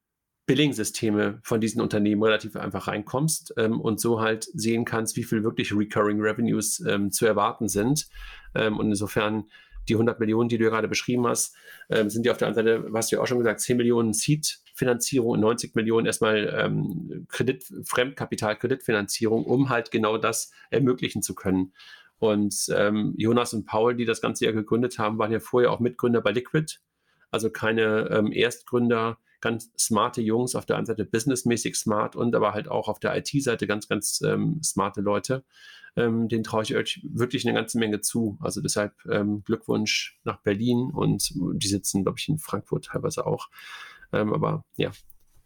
[0.45, 5.43] Billing-Systeme von diesen Unternehmen relativ einfach reinkommst ähm, und so halt sehen kannst, wie viel
[5.43, 8.07] wirklich Recurring Revenues ähm, zu erwarten sind.
[8.53, 9.45] Ähm, und insofern
[9.87, 11.55] die 100 Millionen, die du gerade beschrieben hast,
[11.89, 14.13] ähm, sind ja auf der anderen Seite, was du ja auch schon gesagt, 10 Millionen
[14.13, 21.21] Seed Finanzierung und 90 Millionen erstmal ähm, Kredit, Fremdkapital, Kreditfinanzierung, um halt genau das ermöglichen
[21.21, 21.73] zu können.
[22.19, 25.79] Und ähm, Jonas und Paul, die das Ganze ja gegründet haben, waren ja vorher auch
[25.79, 26.79] Mitgründer bei Liquid.
[27.31, 32.53] Also keine ähm, Erstgründer, ganz smarte Jungs, auf der einen Seite businessmäßig smart und aber
[32.53, 35.43] halt auch auf der IT-Seite ganz, ganz ähm, smarte Leute.
[35.95, 38.39] Ähm, den traue ich euch wirklich eine ganze Menge zu.
[38.41, 43.49] Also deshalb ähm, Glückwunsch nach Berlin und die sitzen, glaube ich, in Frankfurt teilweise auch.
[44.11, 44.91] Ähm, aber ja,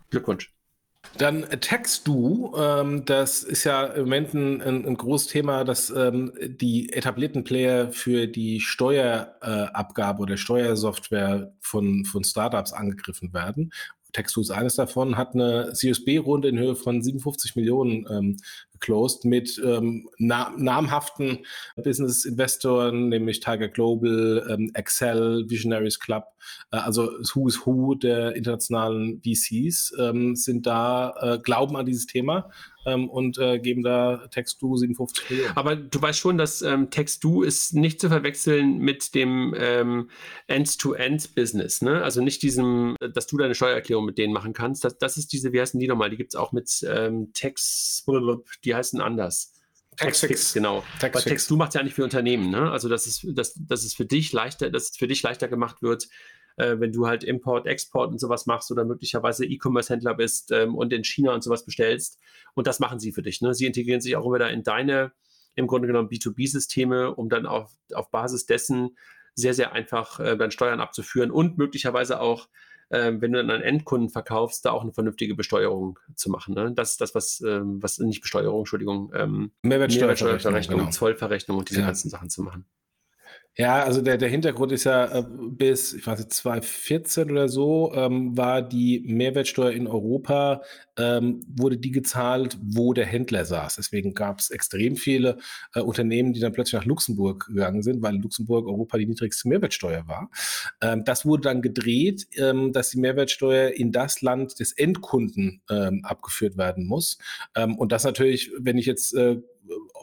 [0.10, 0.54] Glückwunsch.
[1.18, 6.93] Dann TextDo, ähm, das ist ja im Moment ein, ein großes Thema, dass ähm, die
[6.93, 13.72] etablierten Player für die Steuerabgabe äh, oder Steuersoftware von, von Startups angegriffen werden.
[14.12, 18.38] TextDo ist eines davon, hat eine CSB-Runde in Höhe von 57 Millionen ähm,
[18.80, 21.39] geclosed mit ähm, na namhaften
[21.75, 26.25] Business-Investoren, nämlich Tiger Global, ähm, Excel, Visionaries Club,
[26.71, 32.05] äh, also Who is Who der internationalen VCs ähm, sind da, äh, glauben an dieses
[32.05, 32.49] Thema
[32.86, 35.57] ähm, und äh, geben da Textu 57 Millionen.
[35.57, 40.09] Aber du weißt schon, dass ähm, Textu ist nicht zu verwechseln mit dem ähm,
[40.47, 42.03] End-to-End-Business, ne?
[42.03, 44.84] Also nicht diesem, dass du deine Steuererklärung mit denen machen kannst.
[44.84, 46.09] Das, das ist diese, wie heißen die nochmal?
[46.09, 48.07] Die gibt es auch mit ähm, Text,
[48.63, 49.53] die heißen anders.
[49.97, 50.84] Textfix, genau.
[50.99, 52.72] Text Weil Textu macht es ja nicht für Unternehmen, ne?
[52.72, 55.82] Also dass es, dass, dass es für dich leichter, dass es für dich leichter gemacht
[55.82, 56.07] wird,
[56.55, 60.93] äh, wenn du halt Import, Export und sowas machst oder möglicherweise E-Commerce-Händler bist ähm, und
[60.93, 62.20] in China und sowas bestellst.
[62.53, 63.41] Und das machen sie für dich.
[63.41, 63.53] Ne?
[63.53, 65.11] Sie integrieren sich auch wieder in deine,
[65.55, 68.97] im Grunde genommen B2B-Systeme, um dann auf, auf Basis dessen
[69.36, 72.47] sehr, sehr einfach äh, dann Steuern abzuführen und möglicherweise auch
[72.91, 76.55] ähm, wenn du dann an Endkunden verkaufst, da auch eine vernünftige Besteuerung zu machen.
[76.55, 76.71] Ne?
[76.73, 80.91] Das ist das, was, ähm, was nicht Besteuerung, Entschuldigung, ähm, Mehrwertsteuerverrechnung, Mehrwertsteuerverrechnung genau.
[80.91, 81.85] Zollverrechnung und diese ja.
[81.85, 82.65] ganzen Sachen zu machen.
[83.58, 87.91] Ja, also der, der Hintergrund ist ja, äh, bis, ich weiß nicht, 2014 oder so,
[87.93, 90.62] ähm, war die Mehrwertsteuer in Europa,
[90.97, 93.76] ähm, wurde die gezahlt, wo der Händler saß.
[93.76, 95.38] Deswegen gab es extrem viele
[95.76, 100.08] äh, Unternehmen, die dann plötzlich nach Luxemburg gegangen sind, weil Luxemburg Europa die niedrigste Mehrwertsteuer
[100.08, 100.30] war.
[100.82, 106.02] Ähm, das wurde dann gedreht, ähm, dass die Mehrwertsteuer in das Land des Endkunden ähm,
[106.06, 107.18] abgeführt werden muss.
[107.56, 109.38] Ähm, und das natürlich, wenn ich jetzt äh,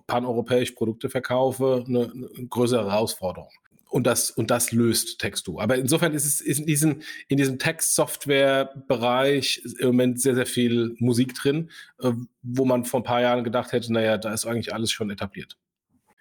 [0.06, 3.50] paneuropäisch Produkte verkaufe, eine, eine größere Herausforderung
[3.88, 5.60] und das, und das löst Textu.
[5.60, 10.96] Aber insofern ist es ist in diesem, in diesem Text-Software-Bereich im Moment sehr, sehr viel
[10.98, 12.10] Musik drin, äh,
[12.42, 15.56] wo man vor ein paar Jahren gedacht hätte, naja, da ist eigentlich alles schon etabliert.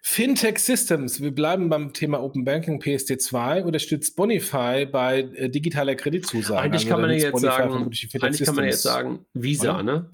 [0.01, 6.61] Fintech Systems, wir bleiben beim Thema Open Banking PSD2, unterstützt Bonify bei äh, digitaler Kreditzusage.
[6.61, 7.89] Eigentlich also, kann man ja jetzt sagen,
[8.21, 9.83] eigentlich kann man jetzt sagen, Visa, Oder?
[9.83, 10.11] ne?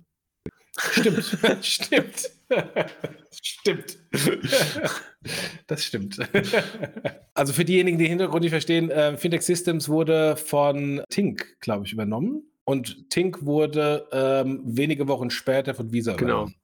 [0.78, 2.32] Stimmt, stimmt.
[3.32, 3.98] Stimmt.
[5.68, 6.20] das stimmt.
[7.34, 11.86] also für diejenigen, die den Hintergrund nicht verstehen, äh, Fintech Systems wurde von Tink, glaube
[11.86, 12.44] ich, übernommen.
[12.64, 16.32] Und Tink wurde ähm, wenige Wochen später von Visa genau.
[16.32, 16.56] übernommen.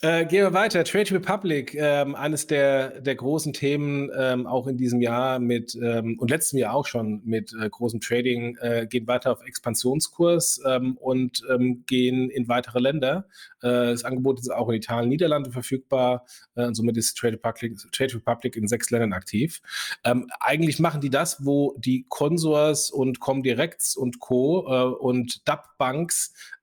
[0.00, 0.82] Äh, gehen wir weiter.
[0.84, 6.18] Trade Republic, ähm, eines der, der großen Themen, ähm, auch in diesem Jahr mit ähm,
[6.18, 10.96] und letztem Jahr auch schon mit äh, großem Trading, äh, gehen weiter auf Expansionskurs ähm,
[10.96, 13.26] und ähm, gehen in weitere Länder.
[13.60, 16.24] Äh, das Angebot ist auch in Italien, Niederlande verfügbar
[16.54, 19.60] äh, und somit ist Trade Republic, Trade Republic in sechs Ländern aktiv.
[20.04, 24.66] Ähm, eigentlich machen die das, wo die Consors und Comdirects und Co.
[24.66, 25.76] Äh, und DAP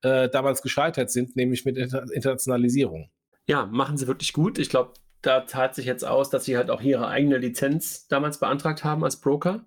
[0.02, 3.10] Banks damals gescheitert sind, nämlich mit Inter Internationalisierung.
[3.48, 4.60] Ja, machen sie wirklich gut.
[4.60, 8.40] Ich glaube, da tat sich jetzt aus, dass sie halt auch ihre eigene Lizenz damals
[8.40, 9.66] beantragt haben als Broker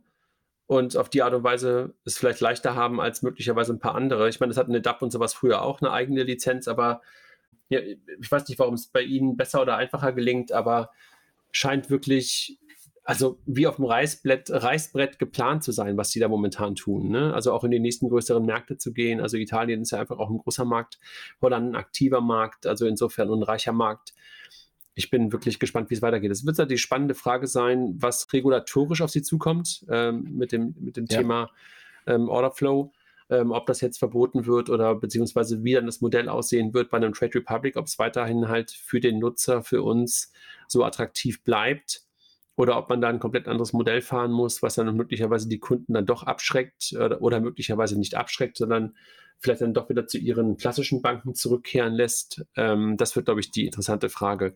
[0.67, 4.29] und auf die Art und Weise es vielleicht leichter haben als möglicherweise ein paar andere.
[4.29, 7.03] Ich meine, das hat eine DAP und sowas früher auch eine eigene Lizenz, aber
[7.69, 10.91] ja, ich weiß nicht, warum es bei ihnen besser oder einfacher gelingt, aber
[11.53, 12.59] scheint wirklich,
[13.05, 17.11] also wie auf dem Reißbrett, Reißbrett geplant zu sein, was sie da momentan tun.
[17.11, 17.35] Ne?
[17.35, 19.21] Also auch in die nächsten größeren Märkte zu gehen.
[19.21, 20.99] Also Italien ist ja einfach auch ein großer Markt,
[21.43, 24.15] Holland ein aktiver Markt, also insofern ein reicher Markt
[24.97, 26.31] ich bin wirklich gespannt, wie es weitergeht.
[26.31, 30.75] Es wird ja die spannende Frage sein, was regulatorisch auf Sie zukommt ähm, mit dem,
[30.79, 31.19] mit dem ja.
[31.19, 31.51] Thema
[32.07, 32.93] ähm, Orderflow.
[33.31, 36.99] Ähm, ob das jetzt verboten wird oder beziehungsweise wie dann das Modell aussehen wird bei
[36.99, 40.31] einem Trade Republic, ob es weiterhin halt für den Nutzer, für uns
[40.69, 42.05] so attraktiv bleibt
[42.57, 45.95] oder ob man da ein komplett anderes Modell fahren muss, was dann möglicherweise die Kunden
[45.95, 48.95] dann doch abschreckt oder, oder möglicherweise nicht abschreckt, sondern
[49.39, 52.45] vielleicht dann doch wieder zu ihren klassischen Banken zurückkehren lässt.
[52.57, 54.55] Ähm, das wird, glaube ich, die interessante Frage.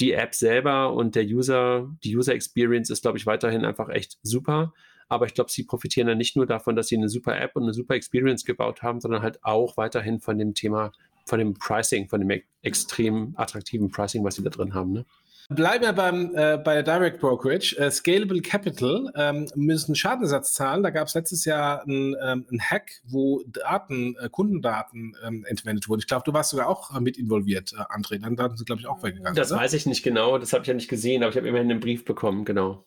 [0.00, 4.18] Die App selber und der User, die User Experience ist, glaube ich, weiterhin einfach echt
[4.22, 4.72] super.
[5.08, 7.64] Aber ich glaube, sie profitieren dann nicht nur davon, dass sie eine super App und
[7.64, 10.92] eine super Experience gebaut haben, sondern halt auch weiterhin von dem Thema,
[11.26, 14.92] von dem Pricing, von dem extrem attraktiven Pricing, was sie da drin haben.
[14.92, 15.06] Ne?
[15.54, 17.76] Bleiben wir beim, äh, bei der Direct Brokerage.
[17.78, 20.82] Äh, Scalable Capital ähm, müssen Schadenersatz zahlen.
[20.82, 26.00] Da gab es letztes Jahr einen ähm, Hack, wo Daten, äh, Kundendaten ähm, entwendet wurden.
[26.00, 28.20] Ich glaube, du warst sogar auch äh, mit involviert, äh, André.
[28.20, 29.34] Dann Daten sind, glaube ich, auch weggegangen.
[29.34, 29.60] Das oder?
[29.60, 30.38] weiß ich nicht genau.
[30.38, 32.84] Das habe ich ja nicht gesehen, aber ich habe immerhin einen Brief bekommen, genau.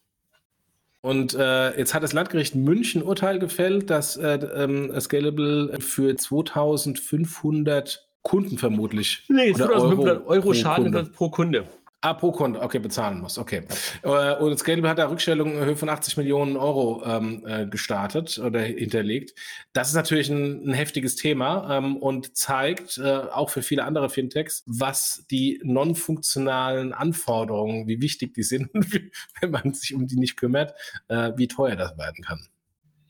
[1.01, 8.07] Und äh, jetzt hat das Landgericht München Urteil gefällt, dass äh, ähm, Scalable für 2500
[8.23, 9.23] Kunden vermutlich.
[9.29, 11.03] Nee, 2500 Euro, Euro Schaden Kunde.
[11.11, 11.65] pro Kunde.
[12.05, 13.63] Ah, pro Kunde, okay, bezahlen muss, okay.
[14.03, 18.37] Äh, und Scalable hat da Rückstellungen in Höhe von 80 Millionen Euro ähm, äh, gestartet
[18.37, 19.33] oder hinterlegt.
[19.73, 24.11] Das ist natürlich ein, ein heftiges Thema ähm, und zeigt äh, auch für viele andere
[24.11, 28.69] Fintechs, was die non-funktionalen Anforderungen, wie wichtig die sind,
[29.41, 30.75] wenn man sich um die nicht kümmert,
[31.07, 32.47] äh, wie teuer das werden kann.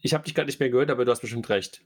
[0.03, 1.81] Ich habe dich gerade nicht mehr gehört, aber du hast bestimmt recht.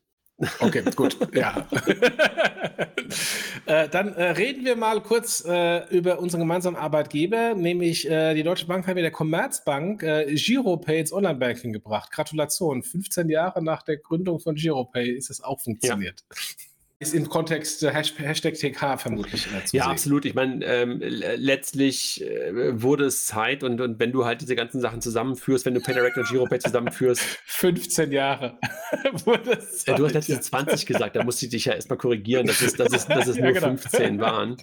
[0.60, 1.68] Okay, gut, ja.
[3.66, 8.44] äh, dann äh, reden wir mal kurz äh, über unseren gemeinsamen Arbeitgeber, nämlich äh, die
[8.44, 12.12] Deutsche Bank hat mit der Commerzbank äh, Giropay ins Online-Banking gebracht.
[12.12, 16.24] Gratulation, 15 Jahre nach der Gründung von Giropay ist es auch funktioniert.
[16.30, 16.69] Ja
[17.02, 19.82] ist im Kontext äh, Hashtag TK vermutlich Ja, sehen.
[19.84, 20.26] absolut.
[20.26, 24.82] Ich meine, ähm, letztlich äh, wurde es Zeit und, und wenn du halt diese ganzen
[24.82, 27.22] Sachen zusammenführst, wenn du PayDirect und GiroPay zusammenführst.
[27.46, 28.60] 15 Jahre
[29.26, 30.60] wurde es Zeit, Du hast letztens ja.
[30.60, 33.36] 20 gesagt, da musste ich dich ja erstmal korrigieren, dass es, dass es, dass es
[33.38, 33.68] ja, nur genau.
[33.68, 34.58] 15 waren.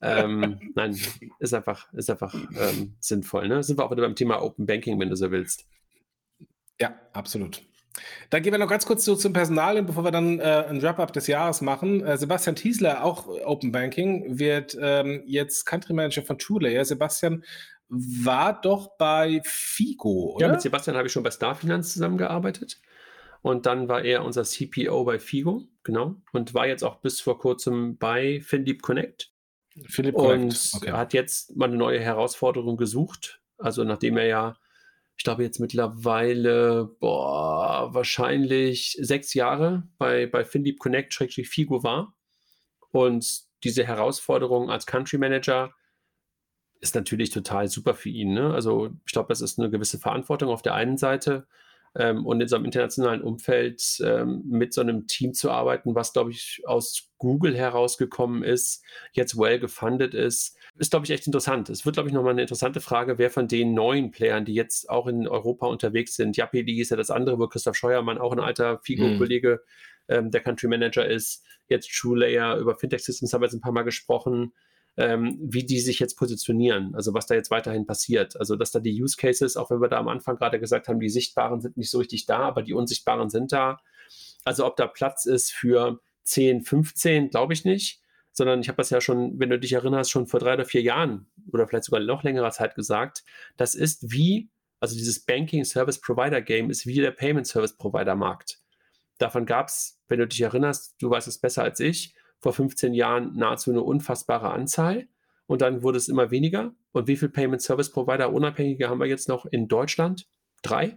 [0.00, 0.98] Ähm, nein,
[1.40, 3.48] ist einfach, ist einfach ähm, sinnvoll.
[3.48, 3.62] Ne?
[3.62, 5.66] Sind wir auch wieder beim Thema Open Banking, wenn du so willst.
[6.80, 7.60] Ja, absolut.
[8.30, 11.12] Dann gehen wir noch ganz kurz so zum Personal, bevor wir dann äh, ein Wrap-up
[11.12, 12.04] des Jahres machen.
[12.04, 16.84] Äh, Sebastian Tiesler, auch Open Banking, wird ähm, jetzt Country Manager von TrueLayer.
[16.84, 17.44] Sebastian
[17.88, 20.46] war doch bei Figo, oder?
[20.46, 22.80] Ja, mit Sebastian habe ich schon bei Starfinance zusammengearbeitet.
[23.42, 26.16] Und dann war er unser CPO bei Figo, genau.
[26.32, 29.30] Und war jetzt auch bis vor kurzem bei FinDeep Connect.
[29.84, 30.92] Philipp und okay.
[30.92, 33.40] hat jetzt mal eine neue Herausforderung gesucht.
[33.58, 34.56] Also nachdem er ja
[35.16, 42.14] ich glaube jetzt mittlerweile, boah, wahrscheinlich sechs Jahre bei, bei FinDeep Connect, Figo war.
[42.90, 45.74] Und diese Herausforderung als Country Manager
[46.80, 48.34] ist natürlich total super für ihn.
[48.34, 48.52] Ne?
[48.52, 51.46] Also ich glaube, das ist eine gewisse Verantwortung auf der einen Seite.
[51.98, 56.12] ähm, und in so einem internationalen Umfeld ähm, mit so einem Team zu arbeiten, was,
[56.12, 61.70] glaube ich, aus Google herausgekommen ist, jetzt well gefundet ist, ist, glaube ich, echt interessant.
[61.70, 64.90] Es wird, glaube ich, nochmal eine interessante Frage, wer von den neuen Playern, die jetzt
[64.90, 68.40] auch in Europa unterwegs sind, Yappi ist ja das andere, wo Christoph Scheuermann auch ein
[68.40, 69.62] alter FIGO-Kollege,
[70.08, 70.14] mhm.
[70.14, 73.72] ähm, der Country Manager ist, jetzt TrueLayer, über Fintech Systems haben wir jetzt ein paar
[73.72, 74.52] Mal gesprochen,
[74.96, 78.38] ähm, wie die sich jetzt positionieren, also was da jetzt weiterhin passiert.
[78.38, 81.00] Also, dass da die Use Cases, auch wenn wir da am Anfang gerade gesagt haben,
[81.00, 83.78] die sichtbaren sind nicht so richtig da, aber die unsichtbaren sind da.
[84.44, 88.00] Also, ob da Platz ist für 10, 15, glaube ich nicht,
[88.36, 90.82] sondern ich habe das ja schon, wenn du dich erinnerst, schon vor drei oder vier
[90.82, 93.24] Jahren oder vielleicht sogar noch längerer Zeit gesagt,
[93.56, 98.14] das ist wie, also dieses Banking Service Provider Game ist wie der Payment Service Provider
[98.14, 98.60] Markt.
[99.18, 102.92] Davon gab es, wenn du dich erinnerst, du weißt es besser als ich, vor 15
[102.92, 105.08] Jahren nahezu eine unfassbare Anzahl
[105.46, 106.74] und dann wurde es immer weniger.
[106.92, 110.28] Und wie viele Payment Service Provider Unabhängige haben wir jetzt noch in Deutschland?
[110.62, 110.96] Drei?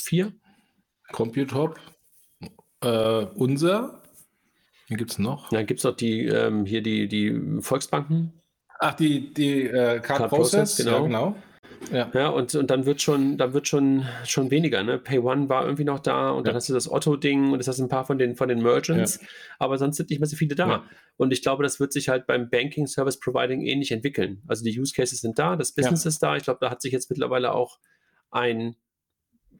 [0.00, 0.32] Vier?
[1.10, 1.80] Computop,
[2.82, 4.02] äh, unser.
[4.88, 5.50] Wen gibt es noch?
[5.50, 8.32] Dann gibt es noch die, ähm, hier die, die Volksbanken.
[8.80, 10.96] Ach, die, die äh, Card, Card Process, Process, genau.
[10.98, 11.36] Ja, genau.
[11.92, 14.82] Ja, ja und, und dann wird schon, dann wird schon, schon weniger.
[14.82, 14.98] Ne?
[14.98, 16.42] Pay One war irgendwie noch da und ja.
[16.44, 19.20] dann hast du das Otto-Ding und das hast ein paar von den, von den Merchants,
[19.20, 19.28] ja.
[19.58, 20.84] aber sonst sind nicht mehr so viele da.
[21.16, 24.42] Und ich glaube, das wird sich halt beim Banking Service Providing ähnlich entwickeln.
[24.46, 26.36] Also die Use Cases sind da, das Business ist da.
[26.36, 27.78] Ich glaube, da hat sich jetzt mittlerweile auch
[28.30, 28.76] ein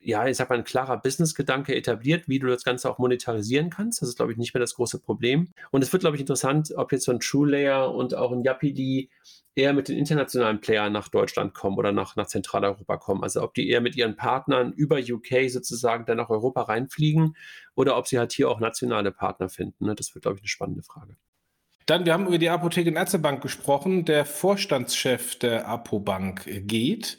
[0.01, 4.03] ja, ich sag mal, ein klarer Business-Gedanke etabliert, wie du das Ganze auch monetarisieren kannst.
[4.03, 5.49] Das ist, glaube ich, nicht mehr das große Problem.
[5.71, 9.11] Und es wird, glaube ich, interessant, ob jetzt so ein TrueLayer und auch ein Yapidi
[9.59, 13.25] eher mit den internationalen Playern nach Deutschland kommen oder nach, nach Zentraleuropa kommen.
[13.25, 17.37] Also ob die eher mit ihren Partnern über UK sozusagen dann nach Europa reinfliegen
[17.75, 19.87] oder ob sie halt hier auch nationale Partner finden.
[19.87, 19.95] Ne?
[19.97, 21.17] Das wird, glaube ich, eine spannende Frage.
[21.87, 24.05] Dann, wir haben über die Apotheke Ärztebank gesprochen.
[24.05, 27.19] Der Vorstandschef der Apobank geht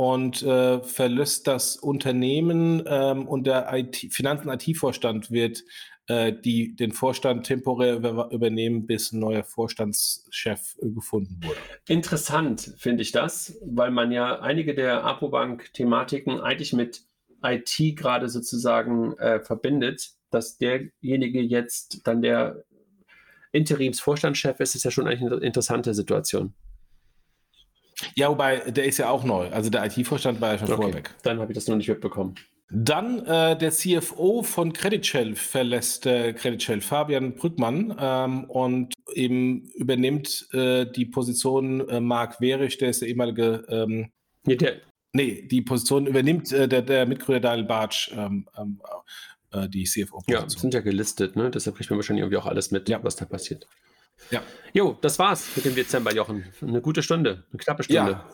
[0.00, 5.62] und äh, verlässt das Unternehmen ähm, und der IT, Finanzen- IT-Vorstand wird
[6.06, 11.58] äh, die, den Vorstand temporär über, übernehmen, bis ein neuer Vorstandschef äh, gefunden wurde.
[11.86, 17.02] Interessant finde ich das, weil man ja einige der Apobank-Thematiken eigentlich mit
[17.42, 22.64] IT gerade sozusagen äh, verbindet, dass derjenige jetzt dann der
[23.52, 26.54] Interimsvorstandschef ist, ist ja schon eigentlich eine interessante Situation.
[28.14, 29.48] Ja, wobei, der ist ja auch neu.
[29.50, 30.82] Also der IT-Vorstand war ja schon okay.
[30.82, 31.14] vorweg.
[31.22, 32.34] Dann habe ich das noch nicht mitbekommen.
[32.72, 38.94] Dann äh, der CFO von Credit Shell verlässt äh, Credit Shell, Fabian Brückmann, ähm, und
[39.12, 43.64] eben übernimmt äh, die Position äh, Marc Werisch, der ist der ehemalige.
[43.68, 44.10] Ähm,
[44.44, 44.76] nee, der,
[45.12, 48.80] nee, die Position übernimmt äh, der, der Mitgründer Daniel Bartsch ähm, ähm
[49.52, 50.48] äh, die CFO-Position.
[50.48, 51.50] Ja, sind ja gelistet, ne?
[51.50, 53.02] Deshalb kriegt man wahrscheinlich irgendwie auch alles mit, ja.
[53.02, 53.66] was da passiert.
[54.30, 54.42] Ja.
[54.72, 56.44] Jo, das war's mit dem Dezember, Jochen.
[56.60, 58.12] Eine gute Stunde, eine knappe Stunde.
[58.12, 58.24] Ja.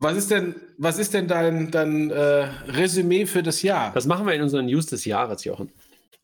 [0.00, 3.92] Was ist denn, was ist denn dein, dein äh, Resümee für das Jahr?
[3.94, 5.70] Das machen wir in unseren News des Jahres, Jochen.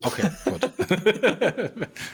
[0.03, 0.63] Okay, gut.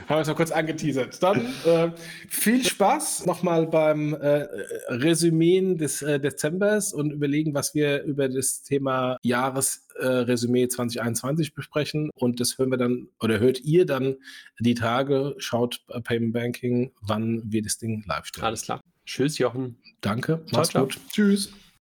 [0.08, 1.22] Haben wir es mal kurz angeteasert.
[1.24, 1.92] Dann äh,
[2.28, 4.48] viel Spaß nochmal beim äh,
[4.90, 12.10] Resümee des äh, Dezembers und überlegen, was wir über das Thema Jahresresümee äh, 2021 besprechen.
[12.16, 14.18] Und das hören wir dann oder hört ihr dann
[14.60, 15.36] die Tage.
[15.38, 18.46] Schaut bei Payment Banking, wann wir das Ding live stellen.
[18.46, 18.82] Alles klar.
[19.06, 19.78] Tschüss, Jochen.
[20.02, 20.42] Danke.
[20.52, 21.00] Mach's ciao, ciao.
[21.00, 21.00] gut.
[21.12, 21.54] Tschüss.